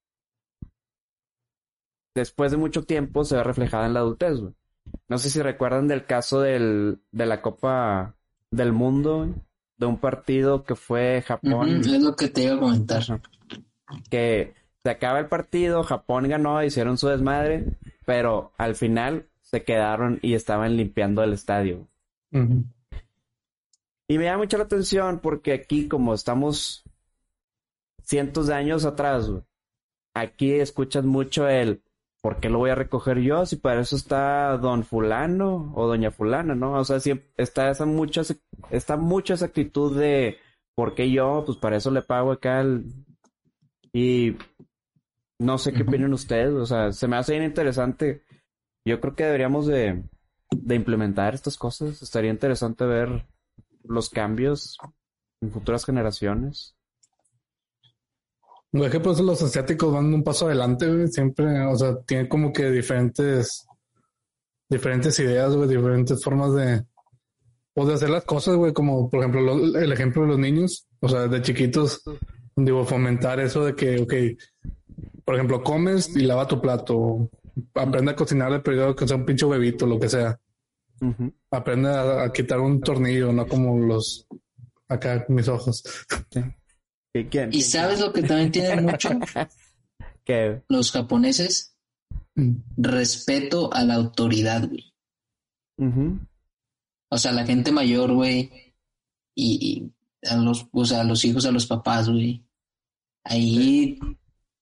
[2.14, 4.40] después de mucho tiempo se ve reflejada en la adultez.
[5.09, 8.14] No sé si recuerdan del caso del, de la Copa
[8.50, 9.35] del Mundo,
[9.76, 11.81] de un partido que fue Japón.
[11.81, 13.02] es lo que te iba a comentar.
[14.11, 17.66] Que se acaba el partido, Japón ganó, hicieron su desmadre,
[18.05, 21.87] pero al final se quedaron y estaban limpiando el estadio.
[24.09, 26.85] Y me llama mucho la atención porque aquí, como estamos
[28.03, 29.31] cientos de años atrás,
[30.14, 31.83] aquí escuchas mucho el
[32.27, 33.47] ¿por qué lo voy a recoger yo?
[33.47, 36.73] Si para eso está don fulano o doña fulana, ¿no?
[36.73, 38.23] O sea, si está esa mucha,
[38.71, 40.38] está mucha esa actitud de
[40.75, 41.45] ¿por qué yo?
[41.47, 42.64] Pues para eso le pago acá
[43.92, 44.37] Y
[45.38, 48.25] no sé qué opinan ustedes, o sea, se me hace bien interesante.
[48.85, 50.03] Yo creo que deberíamos de,
[50.51, 52.03] de implementar estas cosas.
[52.03, 53.25] Estaría interesante ver
[53.88, 54.79] los cambios
[55.40, 56.75] en futuras generaciones.
[58.72, 62.70] Güey, que pues los asiáticos van un paso adelante, Siempre, o sea, tienen como que
[62.70, 63.66] diferentes,
[64.68, 66.85] diferentes ideas, güey, diferentes formas de,
[67.75, 71.09] o de hacer las cosas, güey, como por ejemplo el ejemplo de los niños, o
[71.09, 72.03] sea, de chiquitos,
[72.57, 74.14] digo, fomentar eso de que, ok,
[75.25, 77.31] por ejemplo, comes y lava tu plato,
[77.75, 80.38] aprende a cocinar el periodo que sea un pinche bebito, lo que sea.
[81.50, 84.26] Aprende a, quitar un tornillo, no como los
[84.88, 85.82] acá mis ojos.
[87.50, 89.11] ¿Y sabes lo que también tienen mucho?
[90.24, 90.62] ¿Qué?
[90.68, 91.76] Los japoneses.
[92.35, 92.56] Mm.
[92.76, 94.92] Respeto a la autoridad, güey.
[97.11, 98.50] O sea, la gente mayor, güey.
[99.35, 102.44] Y, a los, o sea, a los hijos, a los papás, güey.
[103.24, 103.98] Ahí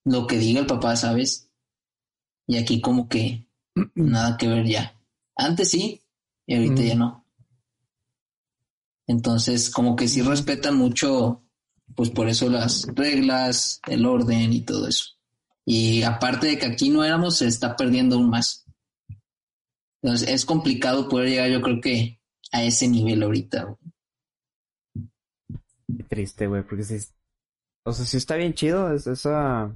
[0.05, 1.51] lo que diga el papá, ¿sabes?
[2.47, 3.49] Y aquí como que
[3.95, 4.99] nada que ver ya.
[5.37, 6.04] Antes sí,
[6.47, 7.25] y ahorita ya no.
[9.07, 11.43] Entonces, como que sí respetan mucho,
[11.95, 15.07] pues por eso las reglas, el orden y todo eso.
[15.67, 18.67] Y aparte de que aquí no éramos, se está perdiendo aún más.
[20.03, 22.21] Entonces, es complicado poder llegar, yo creo que,
[22.53, 23.77] a ese nivel ahorita.
[26.09, 26.99] triste, güey, porque sí.
[27.87, 29.75] O sea, sí está bien chido es esa.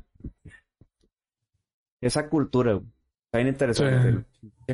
[2.01, 2.81] Esa cultura,
[3.29, 4.25] Está bien interesante.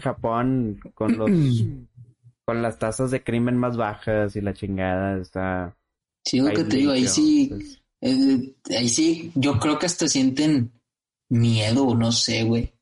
[0.01, 1.31] Japón con los
[2.45, 5.77] con las tasas de crimen más bajas y la chingada está.
[6.25, 7.53] Sí, lo que te digo, ahí sí,
[8.01, 10.73] eh, ahí sí, yo creo que hasta sienten
[11.31, 12.73] miedo, no sé, güey.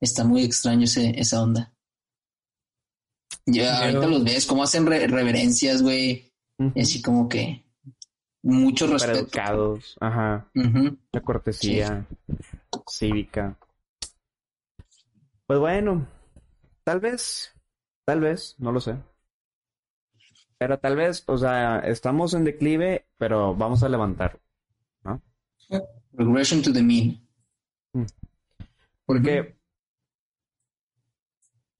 [0.00, 1.72] Está muy extraño ese, esa onda.
[3.46, 6.32] Ya ahorita los ves, cómo hacen reverencias, güey.
[6.76, 7.64] Así como que
[8.42, 9.20] mucho respeto.
[9.20, 10.50] educados, ajá.
[11.12, 12.06] La cortesía
[12.88, 13.56] cívica.
[15.50, 16.06] Pues bueno,
[16.84, 17.52] tal vez,
[18.04, 18.96] tal vez, no lo sé.
[20.58, 24.38] Pero tal vez, o sea, estamos en declive, pero vamos a levantar,
[25.02, 25.20] ¿no?
[26.12, 27.28] Regression to the mean.
[27.94, 28.04] Mm.
[29.04, 29.56] Porque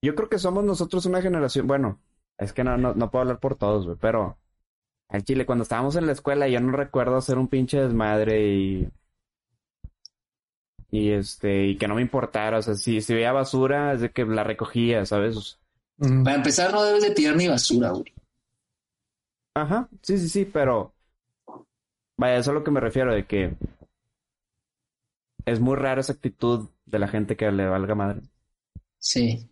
[0.01, 2.01] yo creo que somos nosotros una generación, bueno,
[2.37, 4.37] es que no, no, no puedo hablar por todos, pero
[5.07, 8.91] al Chile, cuando estábamos en la escuela, yo no recuerdo hacer un pinche desmadre y
[10.91, 14.11] y este, y que no me importara, o sea, si, si veía basura, es de
[14.11, 15.57] que la recogía, ¿sabes?
[15.97, 18.13] Para empezar, no debes de tirar ni basura, güey.
[19.55, 20.93] Ajá, sí, sí, sí, pero
[22.17, 23.55] vaya, eso es a lo que me refiero, de que
[25.45, 28.21] es muy rara esa actitud de la gente que le valga madre.
[28.99, 29.49] Sí.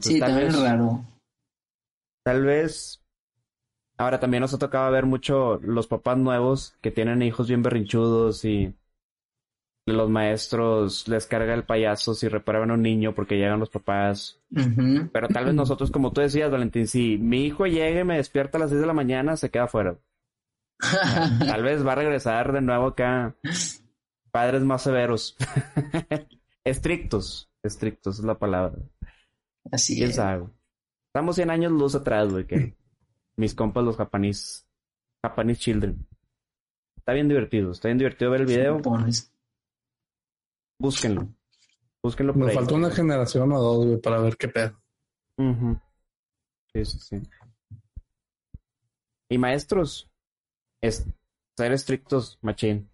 [0.00, 1.04] sí, también es raro.
[2.24, 3.02] Tal vez.
[3.98, 8.44] Ahora también nos ha tocado ver mucho los papás nuevos que tienen hijos bien berrinchudos
[8.44, 8.74] y
[9.92, 14.40] los maestros les carga el payaso si reparaban a un niño porque llegan los papás.
[15.12, 18.58] Pero tal vez nosotros, como tú decías, Valentín, si mi hijo llega y me despierta
[18.58, 19.96] a las 6 de la mañana, se queda fuera.
[21.46, 23.36] tal vez va a regresar de nuevo acá.
[24.32, 25.36] Padres más severos.
[26.64, 28.82] Estrictos, estrictos es la palabra.
[29.70, 30.18] Así es.
[30.18, 32.76] Estamos 100 años luz atrás, güey, que
[33.36, 34.64] mis compas los japanese,
[35.22, 36.06] Japanese Children.
[36.96, 38.82] Está bien divertido, está bien divertido ver el video.
[40.78, 41.28] Búsquenlo.
[42.02, 44.80] Búsquenlo por Nos falta una generación o dos, güey, para ver qué pedo.
[46.72, 47.22] Sí, sí, sí.
[49.28, 50.10] Y maestros,
[50.80, 51.06] es
[51.56, 52.88] ser estrictos, machín.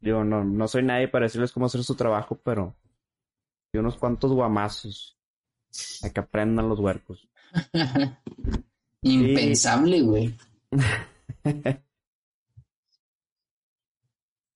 [0.00, 2.76] Digo, no, no soy nadie para decirles cómo hacer su trabajo, pero
[3.74, 5.18] y unos cuantos guamazos.
[6.04, 7.28] A que aprendan los huercos.
[9.02, 10.36] Impensable, güey.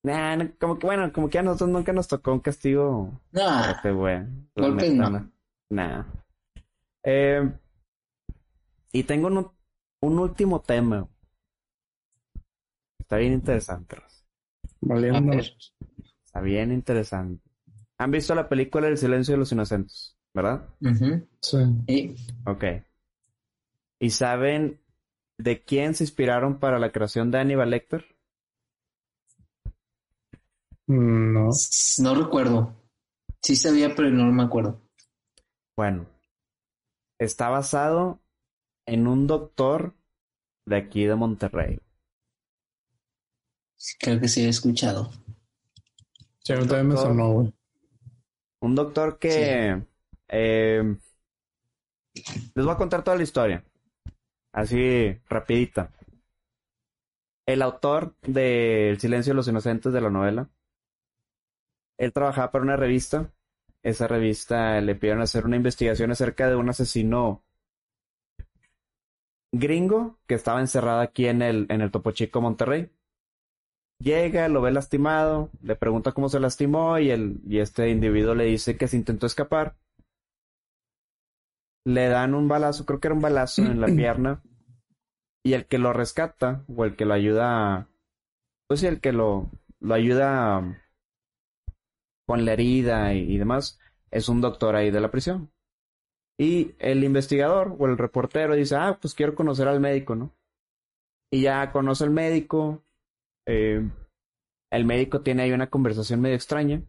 [0.03, 3.21] nah, como que bueno, como que a nosotros nunca nos tocó un castigo.
[3.33, 3.73] Nah.
[3.73, 4.21] Este, güey.
[4.57, 5.31] No.
[5.71, 6.05] Nah.
[7.03, 7.53] Eh,
[8.93, 9.51] y tengo un,
[10.01, 11.09] un último tema.
[12.99, 13.97] Está bien interesante.
[16.25, 17.43] Está bien interesante.
[17.99, 20.17] ¿Han visto la película El silencio de los inocentes?
[20.35, 20.69] ¿Verdad?
[21.41, 22.17] Sí.
[22.45, 22.65] Ok.
[23.99, 24.81] ¿Y saben
[25.39, 28.05] de quién se inspiraron para la creación de Aníbal Lecter?
[30.89, 31.51] Mm, no.
[31.99, 32.75] No recuerdo.
[33.43, 34.81] Sí sabía, pero no me acuerdo.
[35.77, 36.07] Bueno.
[37.19, 38.21] Está basado
[38.87, 39.95] en un doctor
[40.67, 41.79] de aquí de Monterrey.
[44.01, 45.11] Creo que sí he escuchado.
[46.41, 47.55] Sí, también me sonó, güey.
[48.61, 49.83] Un doctor que...
[50.29, 50.97] Eh,
[52.55, 53.65] les voy a contar toda la historia.
[54.53, 55.93] Así, rapidita.
[57.47, 60.49] El autor de El silencio de los inocentes de la novela.
[61.99, 63.33] Él trabajaba para una revista.
[63.83, 67.45] Esa revista le pidieron hacer una investigación acerca de un asesino
[69.53, 72.91] gringo que estaba encerrado aquí en el, en el Topo Chico Monterrey.
[74.01, 78.45] Llega, lo ve lastimado, le pregunta cómo se lastimó y, el, y este individuo le
[78.45, 79.77] dice que se intentó escapar.
[81.85, 84.43] Le dan un balazo, creo que era un balazo en la pierna.
[85.45, 87.89] Y el que lo rescata, o el que lo ayuda,
[88.69, 90.79] pues sí, el que lo, lo ayuda
[92.29, 95.51] con la herida y, demás, es un doctor ahí de la prisión.
[96.39, 100.31] Y el investigador o el reportero dice, ah, pues quiero conocer al médico, ¿no?
[101.33, 102.85] Y ya conoce al médico,
[103.47, 103.81] eh,
[104.71, 106.83] el médico tiene ahí una conversación medio extraña.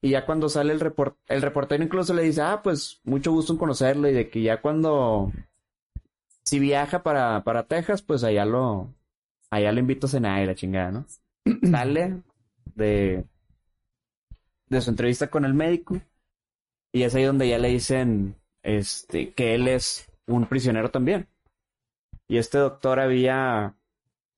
[0.00, 3.52] Y ya cuando sale el report, el reportero incluso le dice, ah, pues mucho gusto
[3.52, 5.30] en conocerlo y de que ya cuando,
[6.44, 8.94] si viaja para, para Texas, pues allá lo,
[9.50, 11.06] allá lo invito a cenar y la chingada, ¿no?
[11.70, 12.22] sale
[12.74, 13.26] de,
[14.70, 16.00] de su entrevista con el médico
[16.92, 21.28] y es ahí donde ya le dicen, este, que él es un prisionero también.
[22.28, 23.76] Y este doctor había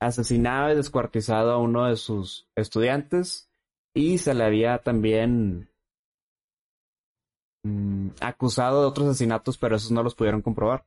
[0.00, 3.50] asesinado y descuartizado a uno de sus estudiantes
[3.94, 5.70] y se le había también
[7.62, 10.84] mm, acusado de otros asesinatos, pero esos no los pudieron comprobar.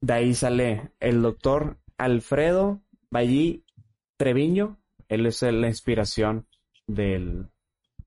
[0.00, 2.80] De ahí sale el doctor Alfredo
[3.10, 3.64] Ballí
[4.18, 4.78] Treviño.
[5.08, 6.46] Él es la inspiración
[6.86, 7.48] del,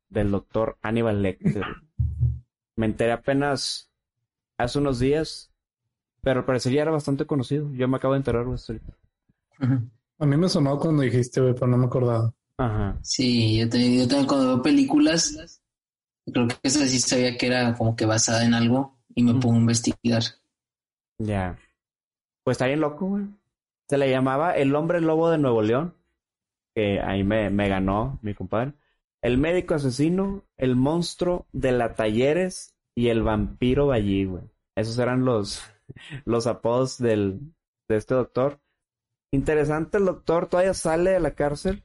[0.10, 1.66] del doctor Aníbal Lecter.
[2.76, 3.92] Me enteré apenas
[4.58, 5.52] hace unos días
[6.28, 7.72] pero parecería era bastante conocido.
[7.74, 8.60] Yo me acabo de enterar, güey.
[10.20, 12.34] A mí me sonó cuando dijiste, güey, pero no me acordaba.
[12.58, 12.98] Ajá.
[13.02, 15.62] Sí, yo, yo también cuando veo películas,
[16.26, 19.56] creo que esa sí sabía que era como que basada en algo y me pongo
[19.56, 20.22] a investigar.
[21.18, 21.58] Ya.
[22.44, 23.26] Pues está bien loco, güey.
[23.88, 25.94] Se le llamaba El Hombre Lobo de Nuevo León,
[26.78, 28.74] que ahí me, ganó mi compadre.
[29.24, 34.44] El médico asesino, el monstruo de la Talleres y el vampiro Ballí, güey.
[34.76, 35.60] Esos eran los,
[36.46, 37.40] apodos del,
[37.90, 38.60] de este doctor.
[39.34, 41.84] Interesante, el doctor todavía sale de la cárcel.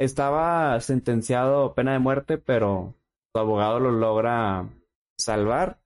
[0.00, 2.94] Estaba sentenciado a pena de muerte, pero
[3.30, 4.70] su abogado lo logra
[5.18, 5.82] salvar.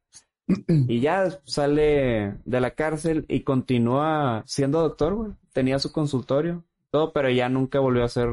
[0.46, 7.30] Y ya sale de la cárcel y continúa siendo doctor, Tenía su consultorio, todo, pero
[7.30, 8.28] ya nunca volvió a hacer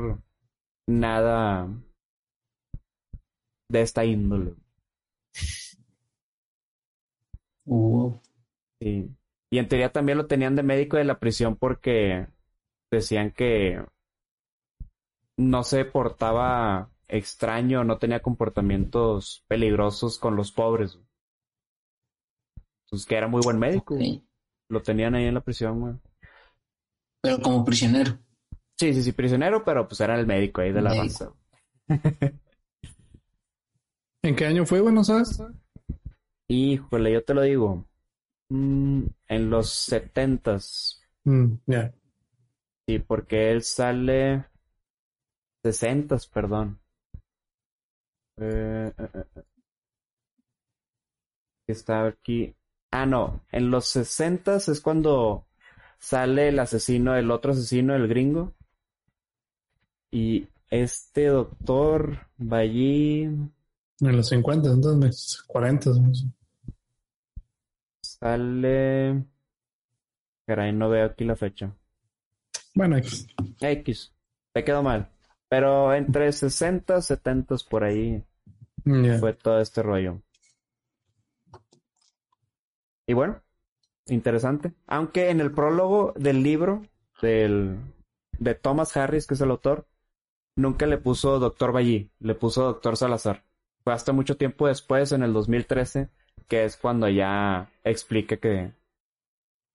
[0.88, 1.68] nada
[3.70, 4.56] de esta índole.
[8.80, 9.10] Sí.
[9.52, 12.28] Y en teoría también lo tenían de médico de la prisión porque
[12.92, 13.84] decían que
[15.38, 21.00] no se portaba extraño, no tenía comportamientos peligrosos con los pobres.
[22.86, 23.98] Entonces que era muy buen médico.
[24.70, 25.94] Lo tenían ahí en la prisión, güey.
[27.22, 28.18] Pero como prisionero.
[28.78, 31.32] Sí, sí, sí, prisionero, pero pues era el médico ahí de la raza.
[34.22, 34.94] ¿En qué año fue, güey?
[34.94, 35.40] ¿No sabes?
[36.48, 37.86] Híjole, yo te lo digo.
[38.50, 41.02] Mm, en los setentas.
[41.24, 41.94] Mm, ya.
[42.88, 44.46] Sí, porque él sale
[45.64, 46.80] sesentas, perdón.
[48.38, 49.42] Eh, eh, eh,
[51.68, 52.56] está aquí.
[52.92, 53.46] Ah, no.
[53.52, 55.48] En los sesentas es cuando
[56.00, 58.56] sale el asesino, el otro asesino, el gringo.
[60.16, 63.24] Y este doctor va allí.
[63.24, 63.52] En
[64.00, 65.92] los 50, entonces, 40.
[68.02, 69.26] Sale.
[70.48, 71.76] Caray, no veo aquí la fecha.
[72.74, 73.28] Bueno, X.
[73.60, 74.14] X.
[74.54, 75.12] Te quedó mal.
[75.50, 78.24] Pero entre 60, 70 por ahí
[79.20, 80.22] fue todo este rollo.
[83.06, 83.42] Y bueno,
[84.06, 84.72] interesante.
[84.88, 86.84] Aunque en el prólogo del libro
[87.22, 87.78] del,
[88.40, 89.86] de Thomas Harris, que es el autor,
[90.56, 93.44] nunca le puso Doctor Ballí, le puso Doctor Salazar.
[93.84, 96.10] Fue hasta mucho tiempo después, en el 2013,
[96.48, 98.74] que es cuando ya explica que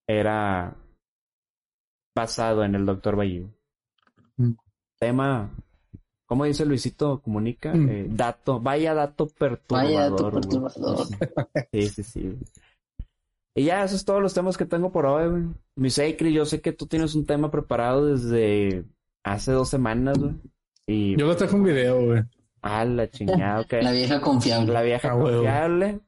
[0.09, 0.77] era
[2.15, 3.49] basado en el Doctor Ballí.
[4.37, 4.53] Mm.
[4.99, 5.51] Tema,
[6.27, 7.73] ¿cómo dice Luisito Comunica?
[7.73, 7.89] Mm.
[7.89, 9.87] Eh, dato, vaya dato perturbador.
[9.87, 11.07] Vaya dato perturbador.
[11.73, 12.39] Sí, sí, sí.
[13.55, 15.43] Y ya, esos son todos los temas que tengo por hoy, güey.
[15.77, 18.85] Mi Sacred, yo sé que tú tienes un tema preparado desde
[19.23, 20.35] hace dos semanas, güey.
[20.87, 21.17] Y...
[21.17, 22.23] Yo lo traje un video, güey.
[22.63, 23.73] Ah, la chingada, ok.
[23.83, 24.73] La vieja confiable.
[24.73, 26.01] La vieja confiable.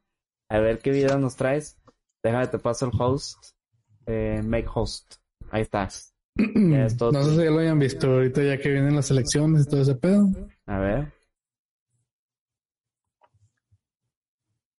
[0.48, 1.78] A ver qué video nos traes.
[2.22, 3.38] Déjame te paso el host.
[4.06, 5.14] Eh, make host.
[5.50, 6.14] Ahí estás.
[6.36, 9.82] no sé si ya lo hayan visto ahorita ya que vienen las elecciones y todo
[9.82, 10.28] ese pedo.
[10.66, 11.12] A ver.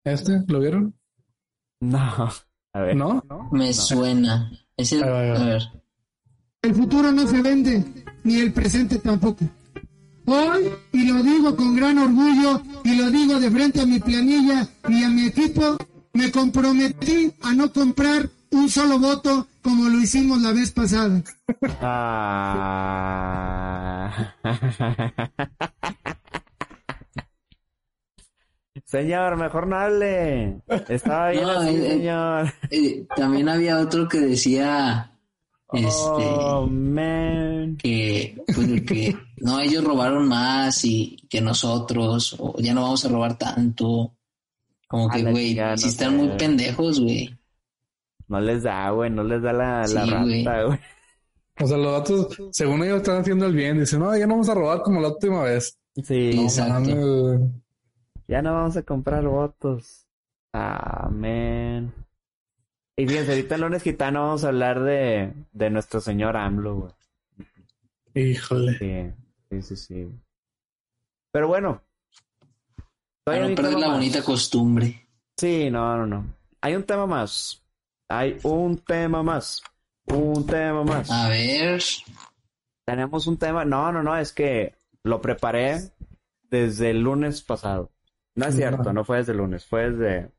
[0.05, 0.43] ¿Este?
[0.49, 0.95] ¿Lo vieron?
[1.80, 2.28] No.
[2.72, 2.97] A ver.
[2.97, 3.22] ¿No?
[3.53, 4.51] Me suena.
[4.76, 5.05] Es el...
[5.05, 5.62] A ver.
[6.62, 7.84] El futuro no se vende,
[8.22, 9.45] ni el presente tampoco.
[10.35, 14.66] Hoy, y lo digo con gran orgullo, y lo digo de frente a mi planilla
[14.89, 15.76] y a mi equipo,
[16.14, 21.22] me comprometí a no comprar un solo voto como lo hicimos la vez pasada.
[21.83, 22.33] Ah.
[28.87, 30.62] Señor, mejor no hable.
[30.89, 32.55] Estaba bien así, eh, señor.
[32.70, 35.12] Eh, también había otro que decía
[35.72, 37.76] este oh, man.
[37.78, 43.09] que pues, que no ellos robaron más y que nosotros o ya no vamos a
[43.09, 44.14] robar tanto.
[44.86, 47.36] Como que, güey, si están muy pendejos, güey.
[48.28, 50.78] No les da, güey, no les da la, la rata, güey.
[51.61, 54.49] O sea, los datos, según ellos están haciendo el bien, dicen, no, ya no vamos
[54.49, 55.76] a robar como la última vez.
[56.03, 57.51] Sí, exacto.
[58.28, 60.07] Ya no vamos a comprar votos.
[60.53, 61.93] Amén.
[62.97, 66.93] Y fíjense, ahorita en lunes gitano vamos a hablar de, de nuestro señor AMLO, güey.
[68.14, 68.78] Híjole.
[68.78, 69.22] Sí,
[69.61, 70.13] sí, sí, sí.
[71.31, 71.83] Pero bueno.
[73.25, 75.09] Para no perder la bonita costumbre.
[75.37, 76.35] Sí, no, no, no.
[76.61, 77.63] Hay un tema más.
[78.09, 79.63] Hay un tema más.
[80.07, 81.11] Un tema más.
[81.11, 81.83] A ver.
[82.85, 83.65] Tenemos un tema.
[83.65, 84.75] No, no, no, es que
[85.05, 85.93] lo preparé
[86.51, 87.91] desde el lunes pasado.
[88.35, 90.33] No es cierto, no fue desde el lunes, fue desde...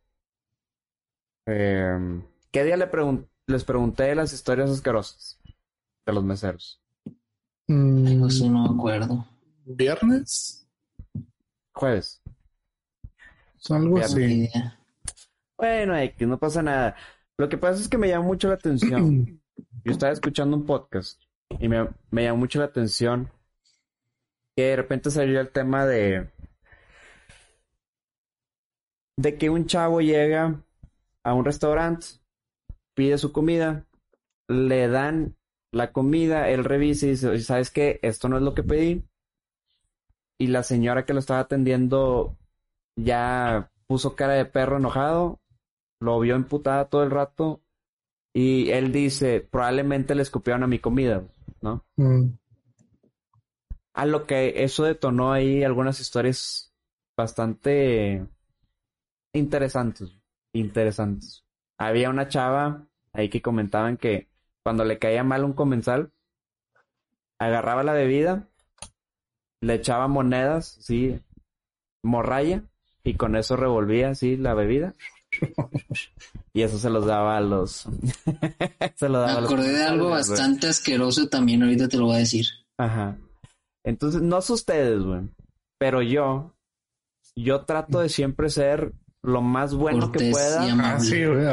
[1.45, 2.89] Eh, ¿Qué día le
[3.45, 5.39] les pregunté las historias asquerosas
[6.05, 6.82] de los meseros?
[7.67, 9.25] Mm, no sé, no me acuerdo.
[9.65, 10.67] ¿Viernes?
[11.73, 12.21] Jueves.
[13.69, 14.49] Algo así.
[15.57, 16.95] Bueno, X, no pasa nada.
[17.37, 19.41] Lo que pasa es que me llama mucho la atención.
[19.85, 21.21] Yo estaba escuchando un podcast
[21.59, 23.29] y me, me llamó mucho la atención
[24.55, 26.29] que de repente salió el tema de
[29.17, 30.63] de que un chavo llega
[31.23, 32.07] a un restaurante,
[32.93, 33.85] pide su comida,
[34.47, 35.35] le dan
[35.73, 37.99] la comida, él revisa y dice, ¿sabes qué?
[38.03, 39.03] Esto no es lo que pedí.
[40.37, 42.37] Y la señora que lo estaba atendiendo
[42.95, 45.39] ya puso cara de perro enojado,
[45.99, 47.61] lo vio emputada todo el rato
[48.33, 51.23] y él dice, probablemente le escupieron a mi comida,
[51.61, 51.83] ¿no?
[51.95, 52.29] Mm.
[53.95, 56.71] A lo que eso detonó ahí algunas historias
[57.17, 58.27] bastante
[59.33, 60.19] interesantes,
[60.53, 61.45] interesantes.
[61.79, 64.32] Había una chava ahí que comentaban que
[64.63, 66.11] cuando le caía mal un comensal,
[67.39, 68.47] agarraba la bebida,
[69.61, 71.19] le echaba monedas, sí,
[72.03, 72.63] morralla,
[73.03, 74.93] y con eso revolvía así la bebida.
[76.53, 77.87] y eso se los daba a los.
[78.95, 82.19] se lo daba Me acordé de algo bastante asqueroso también, ahorita te lo voy a
[82.19, 82.45] decir.
[82.77, 83.17] Ajá.
[83.83, 85.29] Entonces, no sé ustedes, güey.
[85.77, 86.55] Pero yo,
[87.35, 90.95] yo trato de siempre ser lo más bueno que pueda.
[90.95, 91.45] Ah, sí, güey,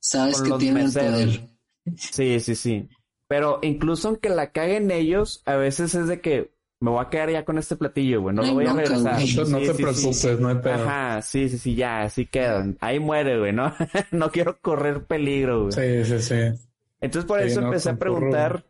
[0.00, 1.51] Sabes que tiene el poder.
[1.96, 2.88] Sí, sí, sí.
[3.28, 7.30] Pero incluso aunque la caguen ellos, a veces es de que me voy a quedar
[7.30, 8.34] ya con este platillo, güey.
[8.34, 9.20] No, lo voy a regresar.
[9.48, 10.74] no te preocupes, no hay pedo.
[10.74, 12.76] Ajá, sí, sí, sí, ya, así quedan.
[12.80, 13.72] Ahí muere, güey, ¿no?
[14.10, 15.72] no quiero correr peligro, güey.
[15.72, 16.60] Sí, sí, sí.
[17.00, 18.64] Entonces por eso empecé a preguntar,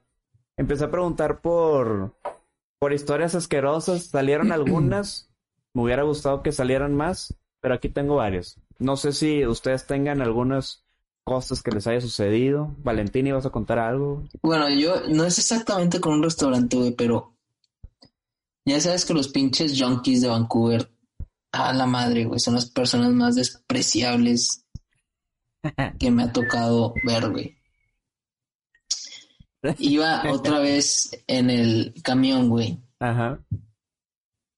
[0.58, 2.14] empecé a preguntar por,
[2.78, 4.04] por historias asquerosas.
[4.04, 5.30] Salieron algunas
[5.72, 8.58] Me hubiera gustado que salieran más, pero aquí tengo varios.
[8.78, 10.81] No sé si ustedes tengan algunas
[11.24, 12.74] cosas que les haya sucedido.
[12.78, 14.24] Valentín, ¿ibas a contar algo?
[14.42, 17.36] Bueno, yo no es exactamente con un restaurante, güey, pero
[18.64, 20.90] ya sabes que los pinches junkies de Vancouver,
[21.52, 24.64] a la madre, güey, son las personas más despreciables
[25.98, 27.56] que me ha tocado ver, güey.
[29.78, 32.80] Iba otra vez en el camión, güey.
[32.98, 33.44] Ajá.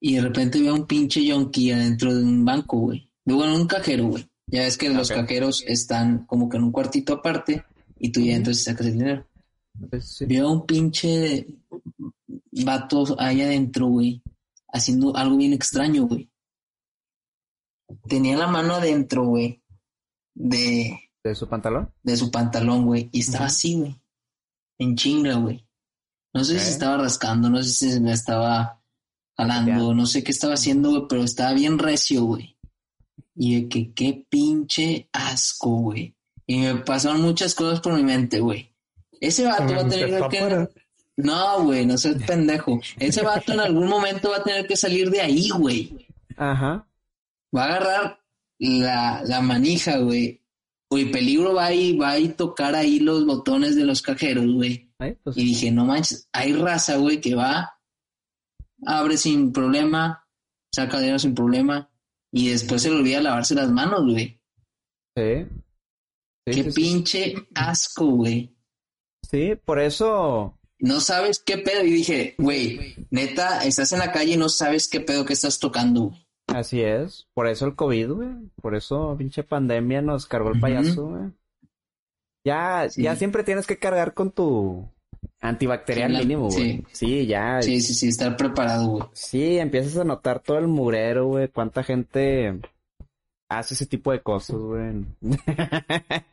[0.00, 3.10] Y de repente veo un pinche yonki adentro de un banco, güey.
[3.26, 4.26] Luego en un cajero, güey.
[4.46, 7.64] Ya ves que los cajeros están como que en un cuartito aparte
[7.98, 9.26] y tú ya y sacas el dinero.
[9.90, 11.46] Pues veo un pinche
[12.64, 14.22] vato ahí adentro, güey,
[14.68, 16.30] haciendo algo bien extraño, güey.
[18.08, 19.62] Tenía la mano adentro, güey,
[20.34, 21.00] de...
[21.22, 21.90] ¿De su pantalón?
[22.02, 23.08] De su pantalón, güey.
[23.12, 23.96] Y estaba así, güey.
[24.78, 25.66] En chinga, güey.
[26.34, 28.82] No sé si estaba rascando, no sé si se me estaba
[29.36, 32.53] jalando, no sé qué estaba haciendo, güey, pero estaba bien recio, güey.
[33.36, 36.14] Y de que qué pinche asco, güey.
[36.46, 38.72] Y me pasaron muchas cosas por mi mente, güey.
[39.20, 40.68] Ese vato va a tener que...
[41.16, 42.80] No, güey, no seas pendejo.
[42.98, 46.08] Ese vato en algún momento va a tener que salir de ahí, güey.
[46.36, 46.86] Ajá.
[47.56, 48.20] Va a agarrar
[48.58, 50.40] la, la manija, güey.
[50.90, 54.92] Güey, peligro va a ir, va a tocar ahí los botones de los cajeros, güey.
[54.98, 57.78] Pues y dije, no manches, hay raza, güey, que va,
[58.86, 60.26] abre sin problema,
[60.72, 61.90] saca dinero sin problema,
[62.36, 64.40] y después se le olvida lavarse las manos, güey.
[65.16, 65.46] Sí.
[66.44, 68.52] Qué pinche asco, güey.
[69.30, 70.58] Sí, por eso.
[70.80, 71.84] No sabes qué pedo.
[71.84, 75.60] Y dije, güey, neta, estás en la calle y no sabes qué pedo que estás
[75.60, 76.26] tocando, güey.
[76.48, 77.28] Así es.
[77.34, 78.30] Por eso el COVID, güey.
[78.60, 81.30] Por eso pinche pandemia nos cargó el payaso, güey.
[82.44, 84.90] Ya, ya siempre tienes que cargar con tu
[85.40, 86.84] antibacterial mínimo, güey.
[86.92, 87.26] Sí.
[87.26, 87.60] ya.
[87.62, 89.04] Sí, sí, sí, estar preparado, güey.
[89.12, 91.48] Sí, empiezas a notar todo el murero, güey.
[91.48, 92.60] Cuánta gente
[93.48, 95.04] hace ese tipo de cosas, güey.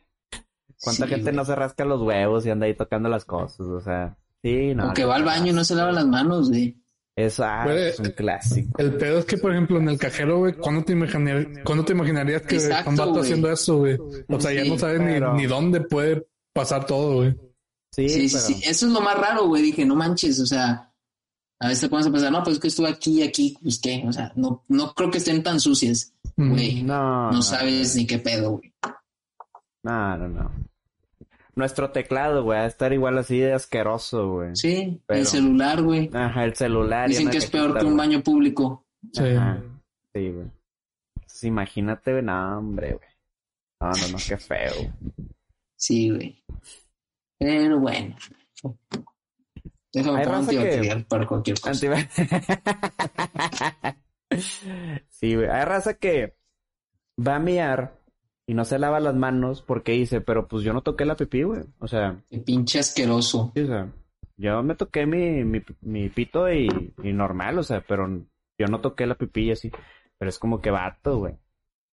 [0.82, 4.16] Cuánta gente no se rasca los huevos y anda ahí tocando las cosas, o sea.
[4.42, 4.90] Sí, no.
[4.90, 6.76] O que va al baño y no se lava las manos, güey.
[7.14, 8.80] Eso ah, es un clásico.
[8.80, 10.94] El pedo es que, por ejemplo, en el cajero, güey, ¿cuándo te,
[11.62, 13.98] ¿cuándo te imaginarías que un vato haciendo eso, güey?
[14.28, 17.36] O sea, ya no sabes ni, ni dónde puede pasar todo, güey.
[17.94, 19.62] Sí, sí, sí, Eso es lo más raro, güey.
[19.62, 20.92] Dije, no manches, o sea,
[21.60, 23.78] a veces te pones a pensar, no, pues es que estuve aquí y aquí, pues
[23.78, 26.82] qué, o sea, no, no creo que estén tan sucias, güey.
[26.82, 28.72] No, no, sabes ni qué pedo, güey.
[29.84, 30.50] No, no, no.
[31.54, 34.56] Nuestro teclado, güey, a estar igual así de asqueroso, güey.
[34.56, 36.10] Sí, el celular, güey.
[36.14, 37.08] Ajá, el celular.
[37.08, 38.86] Dicen que es peor que un baño público.
[39.12, 39.22] Sí.
[40.14, 40.50] Sí, güey.
[41.42, 43.10] imagínate, güey, no, hombre, güey.
[43.80, 44.72] No, no, no, qué feo.
[45.76, 46.42] Sí, güey.
[47.42, 48.14] Pero bueno.
[49.92, 51.74] Déjame poner antibacterial para cualquier cosa.
[55.10, 55.48] sí, güey.
[55.48, 56.36] Hay raza que
[57.18, 57.98] va a miar
[58.46, 61.42] y no se lava las manos porque dice, pero pues yo no toqué la pipí,
[61.42, 61.62] güey.
[61.78, 62.22] O sea.
[62.30, 63.52] Qué pinche asqueroso.
[63.54, 63.92] Sí, o sea,
[64.36, 66.68] yo me toqué mi, mi, mi pito y,
[67.02, 68.08] y, normal, o sea, pero
[68.58, 69.70] yo no toqué la pipí y así.
[70.16, 71.34] Pero es como que vato, güey.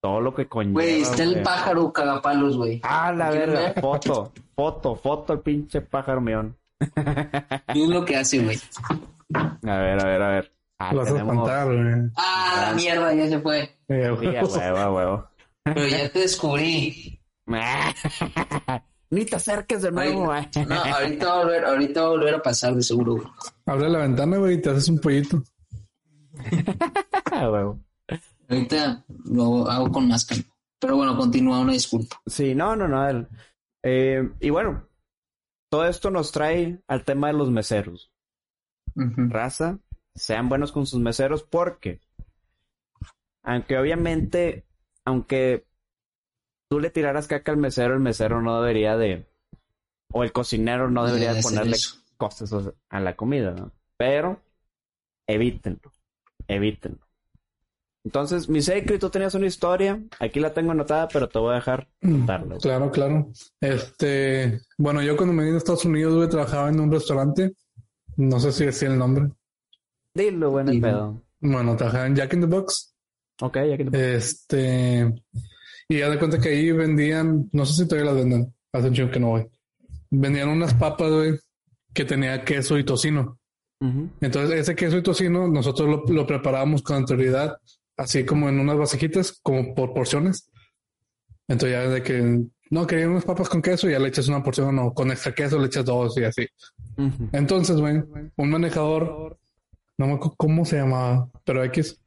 [0.01, 0.73] Todo lo que conlleva.
[0.73, 2.79] Güey, está el pájaro cagapalos, güey.
[2.83, 3.73] Ah, la verga.
[3.81, 6.55] Foto, foto, foto el pinche pájaro meón.
[6.79, 8.57] ¿Qué es lo que hace, güey?
[9.33, 10.53] A ver, a ver, a ver.
[10.79, 11.35] Ah, Lo tenemos...
[11.35, 12.11] güey.
[12.15, 13.77] Ah, la mierda, ya se fue.
[13.87, 15.27] Sí, a huevo, a huevo.
[15.63, 17.19] Pero ya te descubrí.
[19.11, 20.47] Ni te acerques de nuevo, güey.
[20.67, 23.27] No, ahorita va a volver, ahorita va a volver a pasar, de seguro, güey.
[23.65, 25.43] Abre la ventana, güey, y te haces un pollito.
[27.31, 27.79] huevo.
[28.49, 30.43] Ahorita lo hago con más calma.
[30.79, 32.21] Pero bueno, continúa, una disculpa.
[32.25, 33.27] Sí, no, no, no.
[33.83, 34.87] Eh, y bueno,
[35.69, 38.11] todo esto nos trae al tema de los meseros.
[38.95, 39.79] Raza,
[40.15, 42.01] sean buenos con sus meseros porque,
[43.43, 44.65] aunque obviamente,
[45.05, 45.67] aunque
[46.69, 49.29] tú le tiraras caca al mesero, el mesero no debería de,
[50.11, 51.77] o el cocinero no debería de ponerle
[52.17, 53.71] cosas a la comida, ¿no?
[53.95, 54.41] Pero,
[55.27, 55.93] evítenlo,
[56.47, 57.08] evítenlo.
[58.09, 61.55] Entonces, mi secreto, tú tenías una historia, aquí la tengo anotada, pero te voy a
[61.57, 62.55] dejar contarla.
[62.55, 63.31] Mm, claro, claro.
[63.61, 67.53] Este, bueno, yo cuando me vine a Estados Unidos, güey, trabajaba en un restaurante,
[68.17, 69.29] no sé si decía el nombre.
[70.15, 71.21] Dilo, bueno, el pedo.
[71.39, 72.95] Bueno, trabajaba en Jack in the Box.
[73.41, 73.99] Ok, Jack in the Box.
[73.99, 75.13] Este,
[75.87, 78.93] y ya de cuenta que ahí vendían, no sé si todavía las venden, hace un
[78.95, 79.47] chingo que no voy.
[80.09, 81.39] Vendían unas papas, güey,
[81.93, 83.37] que tenía queso y tocino.
[84.19, 87.55] Entonces, ese queso y tocino, nosotros lo, lo preparábamos con anterioridad
[87.99, 90.49] así como en unas vasijitas, como por porciones.
[91.47, 94.79] Entonces ya de que no quería unas papas con queso, ya le echas una porción
[94.79, 96.47] o con extra queso le echas dos y así.
[97.33, 98.01] Entonces, güey,
[98.35, 99.37] un manejador,
[99.97, 101.99] no me acuerdo cómo se llamaba, pero X,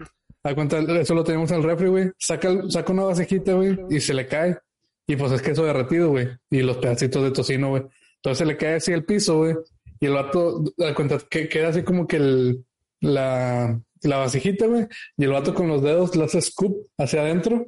[0.44, 2.10] A cuenta, eso lo tenemos en el refri, güey.
[2.18, 4.58] Saca, saca una vasijita, güey, y se le cae.
[5.06, 6.28] Y pues es queso derretido, güey.
[6.50, 7.82] Y los pedacitos de tocino, güey.
[8.16, 9.56] Entonces se le cae así el piso, güey.
[10.00, 12.64] Y el vato, da cuenta, que queda así como que el,
[13.02, 14.86] la, la vasijita, güey.
[15.16, 17.66] Y el vato con los dedos le hace scoop hacia adentro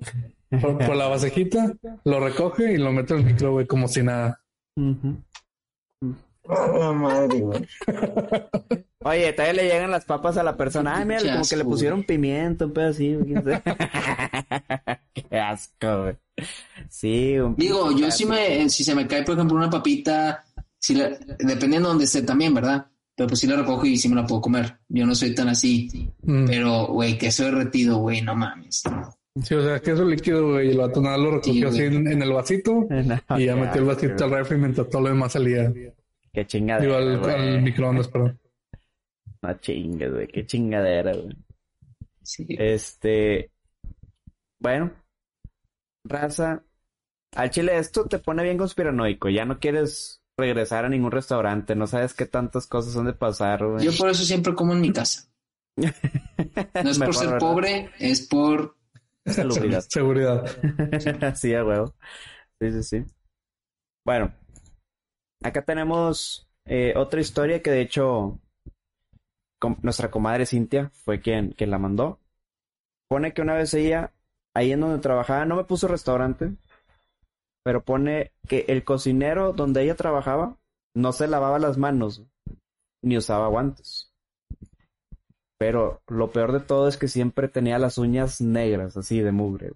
[0.61, 1.74] por, la vasijita,
[2.05, 4.41] lo recoge y lo mete en el micro, güey, como si nada.
[6.47, 7.66] Oh, madre, güey.
[9.01, 10.97] Oye, todavía le llegan las papas a la persona.
[10.97, 13.16] Ay, mira, como que le pusieron pimiento, un pedo así.
[15.14, 16.16] Qué asco, güey.
[16.89, 20.45] Sí, un Digo, yo sí me, si se me cae, por ejemplo, una papita,
[20.78, 22.87] si dependiendo de donde esté también, ¿verdad?
[23.17, 24.79] Pero pues sí la recojo y sí me la puedo comer.
[24.89, 26.11] Yo no soy tan así.
[26.23, 26.47] Mm.
[26.47, 28.83] Pero, güey, queso derretido, güey, no mames.
[29.43, 32.33] Sí, o sea, queso líquido, güey, y el vato nada lo recogió así en, el
[32.33, 32.87] vasito
[33.37, 35.73] y ya metió el vasito al refri mientras todo lo demás salía.
[36.33, 37.01] Qué chingadera.
[37.01, 38.39] Digo, al, microondas, perdón.
[39.43, 41.37] No chingas, güey, qué chingadera, güey.
[42.23, 42.47] Sí.
[42.49, 43.51] Este.
[44.59, 44.93] Bueno,
[46.05, 46.65] raza.
[47.37, 49.29] Al chile, esto te pone bien conspiranoico.
[49.29, 51.74] Ya no quieres regresar a ningún restaurante.
[51.74, 53.85] No sabes qué tantas cosas son de pasar, güey.
[53.85, 55.28] Yo por eso siempre como en mi casa.
[55.76, 55.89] No
[56.91, 58.76] es por ser pobre, es por
[59.26, 59.85] Salubridad.
[59.89, 60.45] Seguridad.
[61.35, 61.95] sí, a huevo.
[62.61, 63.05] Sí, sí, sí.
[64.05, 64.35] Bueno,
[65.43, 68.39] acá tenemos eh, otra historia que de hecho
[69.80, 72.20] nuestra comadre Cintia fue quien, quien la mandó.
[73.09, 74.12] Pone que una vez ella,
[74.55, 76.53] ahí en donde trabajaba, no me puso restaurante,
[77.65, 80.59] pero pone que el cocinero donde ella trabajaba
[80.95, 82.23] no se lavaba las manos
[83.03, 84.12] ni usaba guantes.
[85.59, 89.73] Pero lo peor de todo es que siempre tenía las uñas negras, así de mugre.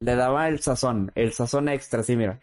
[0.00, 2.40] Le daba el sazón, el sazón extra, así, mira.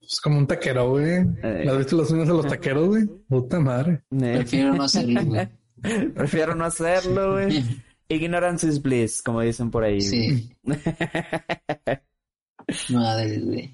[0.00, 1.24] Es como un taquero, güey.
[1.42, 1.66] Eh.
[1.68, 3.06] ¿Has visto las uñas de los taqueros, güey?
[3.06, 4.02] Puta madre.
[4.10, 4.34] Eh.
[4.36, 5.48] Prefiero no hacerlo, güey.
[6.14, 7.82] Prefiero no hacerlo, güey.
[8.08, 10.00] Ignorance is bliss, como dicen por ahí.
[10.00, 10.50] Sí.
[12.90, 13.72] madre, güey.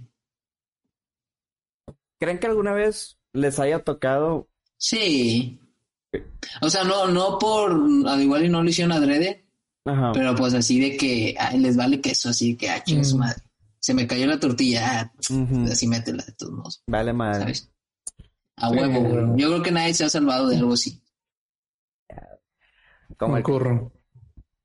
[2.18, 4.48] ¿Creen que alguna vez les haya tocado
[4.82, 5.60] Sí.
[6.60, 9.46] O sea, no, no por, al igual y no lo hicieron adrede,
[9.84, 13.18] pero pues así de que les vale queso, así que, ah, su mm.
[13.18, 13.42] madre.
[13.78, 15.12] Se me cayó la tortilla, ah,
[15.70, 16.82] así métela de todos modos.
[16.88, 17.52] Vale madre.
[18.56, 21.00] A huevo, Yo creo que nadie se ha salvado de algo así.
[23.16, 23.44] Como el,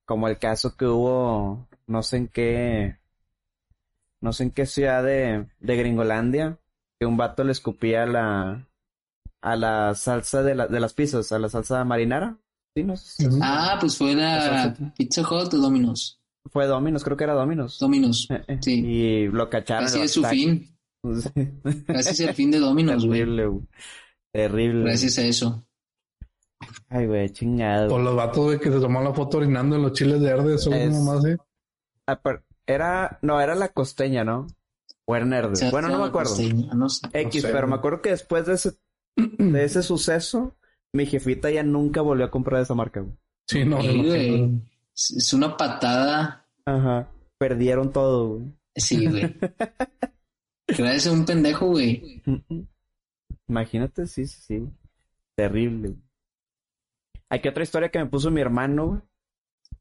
[0.08, 2.97] como el caso que hubo, no sé en qué,
[4.22, 6.58] no sé en qué ciudad de, de Gringolandia,
[6.97, 8.66] que un vato le escupía la,
[9.41, 12.38] a la salsa de, la, de las pizzas, a la salsa marinara.
[12.74, 12.93] Sí, no
[13.41, 16.22] Ah, pues fue la Pizza Hut o Domino's.
[16.45, 17.78] Fue Domino's, creo que era Domino's.
[17.78, 18.58] Domino's, eh, eh.
[18.62, 18.86] sí.
[18.86, 19.86] Y lo cacharon.
[19.88, 20.74] Así es su fin.
[21.86, 23.20] Casi es el fin de Domino's, güey.
[23.20, 23.68] Terrible,
[24.32, 24.84] Terrible.
[24.84, 25.66] Gracias a eso.
[26.89, 27.93] Ay, güey, chingado.
[27.93, 30.74] O los vatos, de que se tomó la foto orinando en los chiles verdes, o
[30.74, 30.93] es...
[30.93, 31.38] nomás, ¿eh?
[32.07, 32.20] Ah,
[32.65, 34.47] era, no, era la costeña, ¿no?
[35.05, 35.53] O era nerd.
[35.72, 36.36] Bueno, no me acuerdo.
[36.76, 37.07] no sé.
[37.13, 38.74] X, pero me acuerdo que después de ese
[39.15, 40.55] de ese suceso,
[40.93, 43.13] mi jefita ya nunca volvió a comprar esa marca, güey.
[43.47, 43.80] Sí, no.
[43.80, 46.45] Es una patada.
[46.65, 47.09] Ajá.
[47.38, 48.53] Perdieron todo, güey.
[48.76, 49.36] Sí, güey.
[50.68, 52.22] Gracias a un pendejo, güey.
[53.47, 54.70] Imagínate, sí, sí, sí.
[55.36, 55.95] Terrible.
[57.30, 59.04] Aquí otra historia que me puso mi hermano.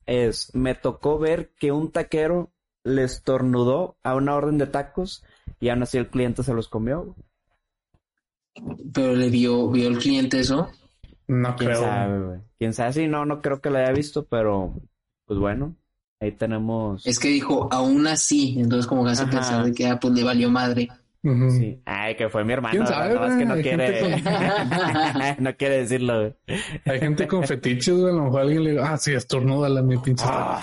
[0.05, 2.53] Es, me tocó ver que un taquero
[2.85, 5.25] le estornudó a una orden de tacos
[5.59, 7.17] y aún así el cliente se los comió.
[8.93, 10.71] Pero le vio, vio el cliente eso.
[11.27, 11.83] No ¿Quién creo.
[11.83, 12.41] Sabe, güey.
[12.59, 14.75] Quién sabe, sí, no, no creo que lo haya visto, pero
[15.27, 15.77] pues bueno,
[16.21, 17.07] ahí tenemos.
[17.07, 20.23] Es que dijo, aún así, entonces como que hace pensar de que ah, pues le
[20.23, 20.89] valió madre.
[21.51, 21.83] Sí.
[21.85, 22.72] Ay, que fue mi hermano.
[22.72, 24.20] ¿Quién sabe, que no quiere,
[25.39, 26.35] no quiere decirlo, güey.
[26.85, 28.12] Hay gente con fetiches, güey.
[28.12, 30.24] A lo mejor alguien le dice, ah, sí, estornúdala, mi pinche.
[30.27, 30.62] Ah,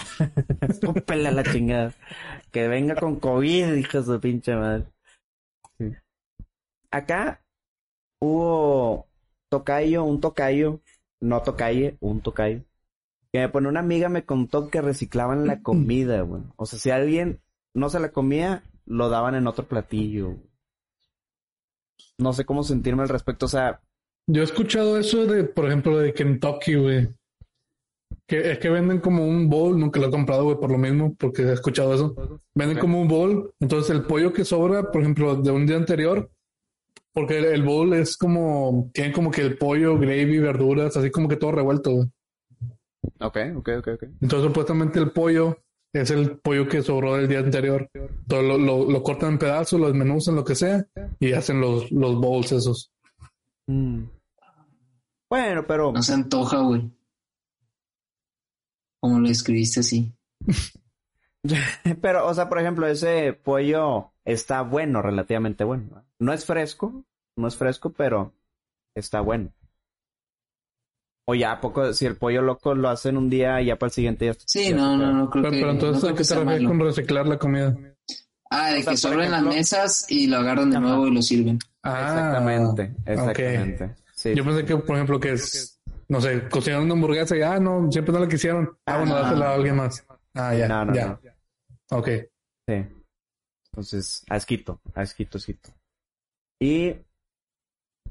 [1.08, 1.94] la chingada.
[2.52, 4.86] Que venga con COVID, hijo de su pinche madre.
[6.92, 7.42] Acá
[8.20, 9.08] hubo
[9.50, 10.82] tocayo, un tocayo,
[11.20, 12.62] no tocaye, un tocayo.
[13.32, 16.44] Que me pone una amiga me contó que reciclaban la comida, güey.
[16.56, 17.42] O sea, si alguien
[17.74, 20.36] no se la comía, lo daban en otro platillo.
[22.24, 23.82] No sé cómo sentirme al respecto, o sea.
[24.28, 27.10] Yo he escuchado eso de, por ejemplo, de Kentucky, güey.
[28.26, 31.14] Que es que venden como un bowl, nunca lo he comprado, güey, por lo mismo,
[31.16, 32.40] porque he escuchado eso.
[32.56, 36.32] Venden como un bowl, entonces el pollo que sobra, por ejemplo, de un día anterior,
[37.12, 41.36] porque el, bowl es como, tiene como que el pollo, gravy, verduras, así como que
[41.36, 42.10] todo revuelto.
[43.20, 44.04] Ok, ok, ok, ok.
[44.22, 45.63] Entonces supuestamente el pollo
[45.94, 47.90] es el pollo que sobró del día anterior.
[47.94, 50.86] Entonces lo, lo, lo cortan en pedazos, lo desmenuzan, lo que sea,
[51.20, 52.92] y hacen los, los bowls esos.
[53.68, 54.06] Mm.
[55.30, 55.92] Bueno, pero...
[55.92, 56.92] No se antoja, güey.
[59.00, 60.14] Como lo escribiste así.
[62.02, 66.06] pero, o sea, por ejemplo, ese pollo está bueno, relativamente bueno.
[66.20, 67.04] No es fresco,
[67.36, 68.34] no es fresco, pero
[68.96, 69.54] está bueno.
[71.26, 73.94] O ya, poco, si el pollo loco lo hacen un día y ya para el
[73.94, 74.44] siguiente ya está.
[74.48, 75.60] Sí, no, no, no creo pero, que.
[75.60, 77.78] Pero entonces, no ¿qué te refieres con reciclar la comida?
[78.50, 81.60] Ah, de que sobren las mesas y lo agarran de nuevo y lo sirven.
[81.82, 83.96] Ah, exactamente, exactamente.
[84.14, 84.36] Sí.
[84.36, 87.92] Yo pensé que, por ejemplo, que es, no sé, cocinaron una hamburguesa y, ah, no,
[87.92, 88.78] siempre no la quisieron.
[88.86, 90.06] Ah, bueno, dásela a alguien más.
[90.36, 91.08] Ah, ya, No, no, ya.
[91.08, 91.98] no.
[91.98, 92.10] Ok.
[92.68, 92.86] Sí.
[93.72, 95.70] Entonces, asquito, asquito, asquito.
[96.60, 96.94] Y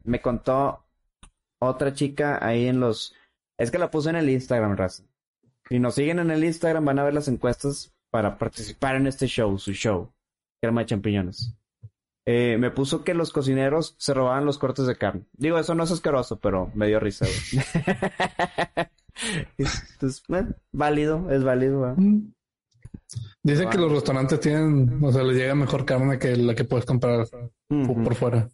[0.04, 0.81] me contó
[1.68, 3.14] otra chica ahí en los...
[3.58, 5.04] Es que la puse en el Instagram, Raza.
[5.68, 9.26] Si nos siguen en el Instagram van a ver las encuestas para participar en este
[9.26, 10.12] show, su show.
[10.60, 11.56] Crema de champiñones.
[12.24, 15.24] Eh, me puso que los cocineros se robaban los cortes de carne.
[15.32, 17.64] Digo, eso no es asqueroso, pero me dio risa, güey.
[19.58, 21.94] Entonces, eh, válido, es válido.
[21.96, 22.32] Mm.
[23.42, 26.86] Dicen que los restaurantes tienen, o sea, les llega mejor carne que la que puedes
[26.86, 27.26] comprar
[27.68, 28.48] por fuera.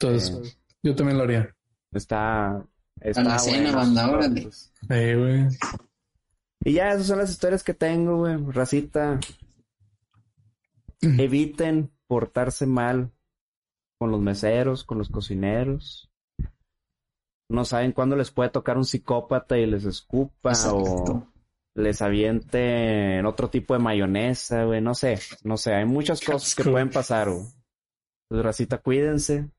[0.00, 1.54] Entonces, yo también lo haría.
[1.92, 2.64] Está.
[3.00, 4.42] está A la cena, banda, órale.
[4.42, 5.46] Pues, güey.
[6.64, 8.36] Y ya, esas son las historias que tengo, güey.
[8.48, 9.20] Racita.
[11.00, 13.12] Eviten portarse mal
[13.98, 16.10] con los meseros, con los cocineros.
[17.50, 21.26] No saben cuándo les puede tocar un psicópata y les escupa o
[21.74, 24.80] les aviente en otro tipo de mayonesa, güey.
[24.80, 25.74] No sé, no sé.
[25.74, 27.46] Hay muchas cosas que pueden pasar, güey.
[28.24, 29.50] Entonces, racita, cuídense.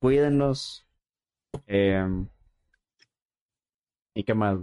[0.00, 0.88] Cuídenlos.
[1.66, 2.24] Eh,
[4.14, 4.58] ¿Y qué más?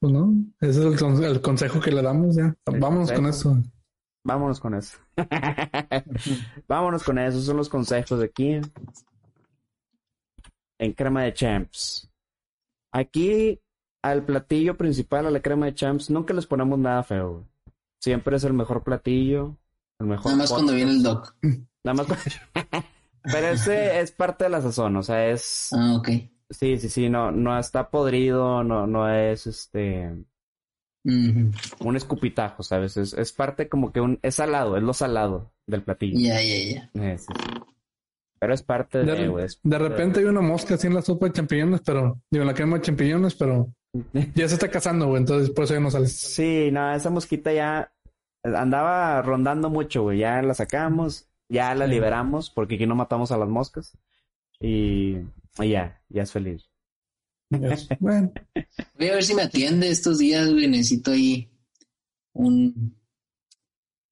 [0.00, 2.54] Pues no, ese es el, con- el consejo que le damos ya.
[2.66, 3.56] El Vámonos con eso.
[4.24, 4.98] Vámonos con eso.
[6.66, 7.28] Vámonos con eso.
[7.30, 8.60] Esos son los consejos de aquí.
[10.78, 12.10] En crema de champs.
[12.92, 13.60] Aquí
[14.02, 17.32] al platillo principal, a la crema de champs, nunca les ponemos nada feo.
[17.32, 17.44] güey.
[18.00, 19.56] Siempre es el mejor platillo.
[19.98, 21.34] El mejor Nada más cuando viene el doc.
[21.84, 22.24] Nada más cuando-
[23.30, 24.96] Pero ese es parte de la sazón.
[24.96, 25.68] O sea, es...
[25.72, 26.08] Ah, ok.
[26.50, 27.08] Sí, sí, sí.
[27.08, 28.62] No, no está podrido.
[28.64, 30.12] No, no es este...
[31.04, 32.96] Un escupitajo, ¿sabes?
[32.96, 34.18] Es, es parte como que un...
[34.22, 34.76] Es salado.
[34.76, 36.18] Es lo salado del platillo.
[36.18, 37.16] Ya, ya, ya.
[38.38, 41.32] Pero es parte De, de, de repente hay una mosca así en la sopa de
[41.32, 43.72] champiñones, pero digo, en la crema de champiñones, pero
[44.34, 46.06] ya se está cazando, güey, entonces por eso ya no sale.
[46.06, 47.90] Sí, no, esa mosquita ya
[48.44, 50.18] andaba rondando mucho, güey.
[50.18, 51.92] Ya la sacamos, ya la Sí.
[51.92, 53.96] liberamos, porque aquí no matamos a las moscas.
[54.60, 55.16] Y,
[55.60, 56.68] y ya, ya es feliz.
[58.00, 58.32] Bueno,
[58.98, 60.66] Voy a ver si me atiende estos días, güey.
[60.68, 61.48] Necesito ahí
[62.32, 62.96] un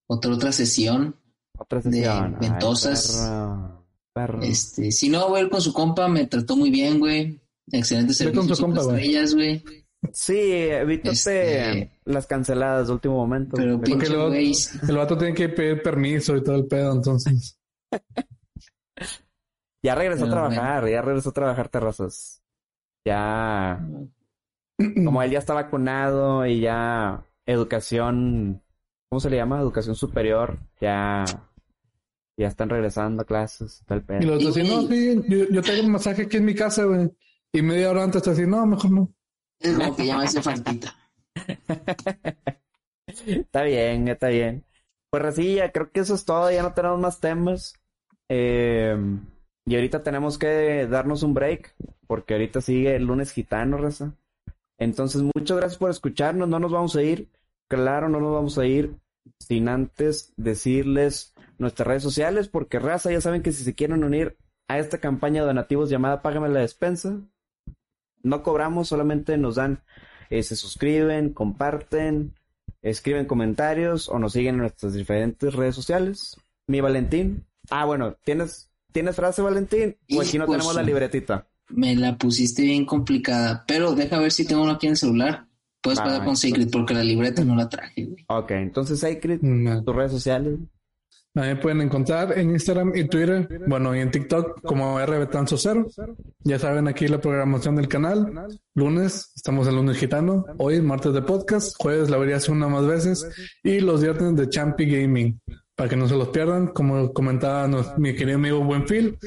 [0.06, 1.16] otra otra sesión.
[1.58, 2.36] Otra De sesión.
[2.40, 3.16] Ay, ventosas.
[3.18, 4.42] perro, perro.
[4.42, 7.40] Este, si no, voy a ir con su compa, me trató muy bien, güey.
[7.72, 9.04] Excelente Ve con servicio, su compa, cinco güey.
[9.04, 9.64] estrellas, güey.
[10.12, 13.56] Sí, evítate Este- las canceladas de último momento.
[13.56, 13.84] Pero güey.
[13.90, 14.52] pinche luego- güey.
[14.88, 17.58] el vato tiene que pedir permiso y todo el pedo, entonces.
[19.82, 22.42] Ya regresó a trabajar, ya regresó a trabajar terrazas.
[23.06, 23.86] Ya,
[25.04, 28.62] como él ya está vacunado y ya educación,
[29.10, 29.60] ¿cómo se le llama?
[29.60, 31.24] Educación superior, ya,
[32.38, 34.20] ya están regresando a clases, tal Y pedo.
[34.22, 36.84] los otros Y, así, no, sí, yo, yo tengo un masaje aquí en mi casa,
[36.84, 37.10] güey.
[37.52, 39.12] Y media hora antes te así, no, mejor no.
[39.60, 40.94] Es como que ya me hace faltita.
[43.26, 44.64] Está bien, está bien.
[45.10, 47.74] Pues Racilla, creo que eso es todo, ya no tenemos más temas.
[48.28, 48.96] Eh,
[49.66, 51.74] y ahorita tenemos que darnos un break,
[52.06, 54.14] porque ahorita sigue el lunes gitano, Raza.
[54.78, 57.30] Entonces, muchas gracias por escucharnos, no nos vamos a ir,
[57.68, 58.96] claro, no nos vamos a ir
[59.38, 64.36] sin antes decirles nuestras redes sociales, porque Raza, ya saben que si se quieren unir
[64.68, 67.20] a esta campaña de donativos llamada Págame la despensa,
[68.24, 69.80] no cobramos, solamente nos dan,
[70.30, 72.34] eh, se suscriben, comparten,
[72.82, 76.36] escriben comentarios o nos siguen en nuestras diferentes redes sociales.
[76.66, 77.46] Mi Valentín.
[77.70, 79.96] Ah, bueno, ¿tienes, ¿tienes frase, Valentín?
[80.16, 81.46] O aquí no tenemos la libretita.
[81.68, 83.64] Me la pusiste bien complicada.
[83.66, 85.46] Pero deja ver si tengo uno aquí en el celular.
[85.80, 88.24] Puedes Ah, pagar con Secret porque la libreta no la traje, güey.
[88.28, 90.58] Ok, entonces, Sacred, Mm, tus redes sociales.
[91.36, 96.16] Me pueden encontrar en Instagram y Twitter, bueno, y en TikTok como RBTanzo0.
[96.44, 98.46] Ya saben, aquí la programación del canal.
[98.76, 100.44] Lunes, estamos en lunes gitano.
[100.58, 101.74] Hoy, martes de podcast.
[101.76, 103.28] Jueves la verías una más veces.
[103.64, 105.40] Y los viernes de Champi Gaming.
[105.74, 107.66] Para que no se los pierdan, como comentaba
[107.98, 109.18] mi querido amigo Buenfil.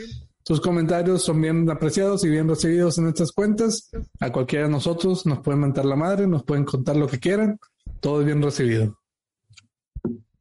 [0.45, 3.91] Sus comentarios son bien apreciados y bien recibidos en estas cuentas.
[4.21, 7.59] A cualquiera de nosotros nos pueden mentar la madre, nos pueden contar lo que quieran.
[7.99, 8.97] Todo es bien recibido.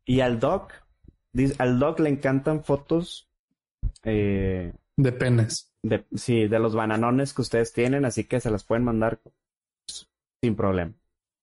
[0.04, 0.70] Y al Doc,
[1.36, 3.28] dice- al Doc le encantan fotos
[4.02, 5.72] eh, de penes.
[5.82, 9.20] De, sí, de los bananones que ustedes tienen, así que se las pueden mandar
[10.42, 10.92] sin problema.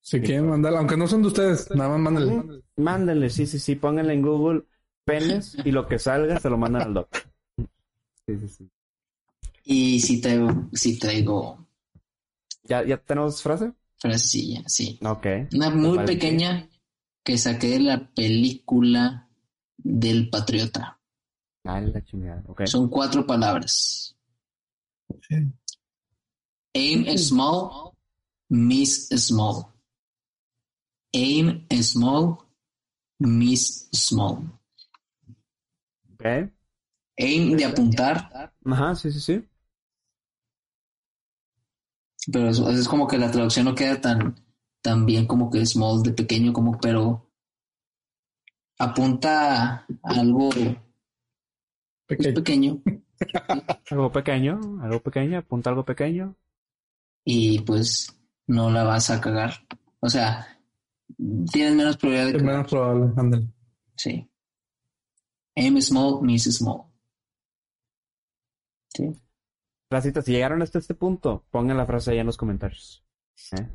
[0.02, 2.62] Si quieren mandarla, aunque no son de ustedes, nada más mándenle.
[2.76, 4.64] Mándenle, sí, sí, sí, pónganle en Google
[5.06, 7.22] penes y lo que salga se lo mandan al doctor.
[8.26, 8.70] Sí, sí, sí.
[9.64, 11.66] Y si traigo, si traigo.
[12.64, 13.72] ¿Ya, ya tenemos frase?
[13.98, 15.00] Frasecilla, sí.
[15.02, 15.26] Ok.
[15.54, 16.68] Una muy pequeña
[17.24, 19.30] que saqué de la película
[19.78, 21.00] del Patriota.
[21.66, 22.44] Ah, la chingada.
[22.48, 22.68] Okay.
[22.68, 24.16] Son cuatro palabras.
[26.76, 27.96] Aim small,
[28.50, 29.74] miss small.
[31.14, 32.38] Aim small,
[33.20, 34.60] miss small.
[36.16, 36.50] Okay.
[37.18, 38.52] Aim de apuntar.
[38.66, 39.48] Ajá, sí, sí, sí.
[42.32, 44.36] Pero eso, es como que la traducción no queda tan,
[44.82, 47.30] tan bien como que small de pequeño, como pero
[48.78, 50.50] apunta a algo
[52.08, 52.34] pequeño.
[52.34, 52.82] pequeño.
[53.92, 56.36] algo pequeño, algo pequeño, apunta algo pequeño.
[57.26, 58.16] Y pues
[58.48, 59.54] no la vas a cagar.
[60.00, 60.60] O sea,
[61.52, 62.44] tienes menos probabilidad de que.
[62.44, 63.48] menos probable, ándale.
[63.96, 64.30] Sí.
[65.56, 66.84] Aim small, miss small.
[68.90, 69.12] Sí.
[70.24, 73.04] si llegaron hasta este punto, pongan la frase ahí en los comentarios.
[73.58, 73.68] ¿Eh?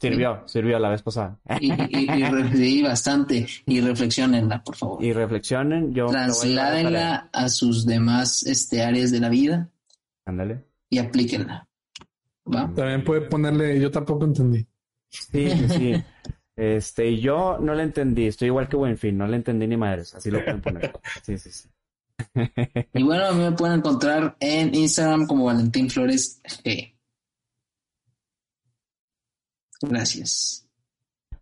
[0.00, 1.38] Sirvió, sirvió la vez pasada.
[1.60, 3.46] Y, y, bastante.
[3.66, 5.04] Y reflexionenla, por favor.
[5.04, 5.92] Y reflexionen.
[5.92, 9.68] Yo Trasládenla a, sus demás este, áreas de la vida.
[10.24, 10.64] Ándale.
[10.88, 11.68] Y aplíquenla.
[12.46, 12.72] ¿Va?
[12.74, 14.66] También puede ponerle, yo tampoco entendí.
[15.10, 16.02] Sí, sí,
[16.56, 18.26] Este, yo no le entendí.
[18.26, 20.14] Estoy igual que Buenfin, no le entendí ni madres.
[20.14, 20.92] Así lo pueden poner.
[21.22, 21.68] Sí, sí, sí.
[22.94, 26.94] y bueno, a mí me pueden encontrar en Instagram como Valentín Flores G.
[29.80, 30.66] Gracias.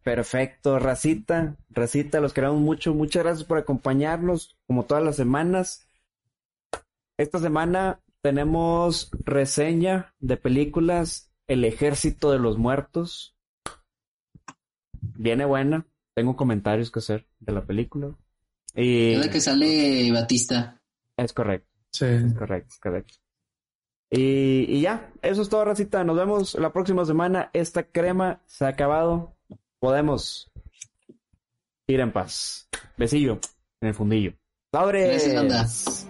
[0.02, 2.94] Perfecto, Racita, Racita, los queremos mucho.
[2.94, 5.86] Muchas gracias por acompañarnos, como todas las semanas.
[7.18, 13.36] Esta semana tenemos reseña de películas El Ejército de los Muertos.
[15.00, 15.86] Viene buena.
[16.14, 18.16] Tengo comentarios que hacer de la película.
[18.74, 19.14] Y...
[19.14, 20.80] Es que sale Batista.
[21.16, 21.68] Es correcto.
[21.92, 22.06] Sí.
[22.06, 23.14] Es correcto, es correcto.
[24.10, 26.04] Y, ya, eso es todo, racita.
[26.04, 27.50] Nos vemos la próxima semana.
[27.52, 29.36] Esta crema se ha acabado.
[29.78, 30.50] Podemos
[31.86, 32.68] ir en paz.
[32.96, 33.38] Besillo
[33.80, 34.32] en el fundillo.
[34.70, 36.06] ¡Padres!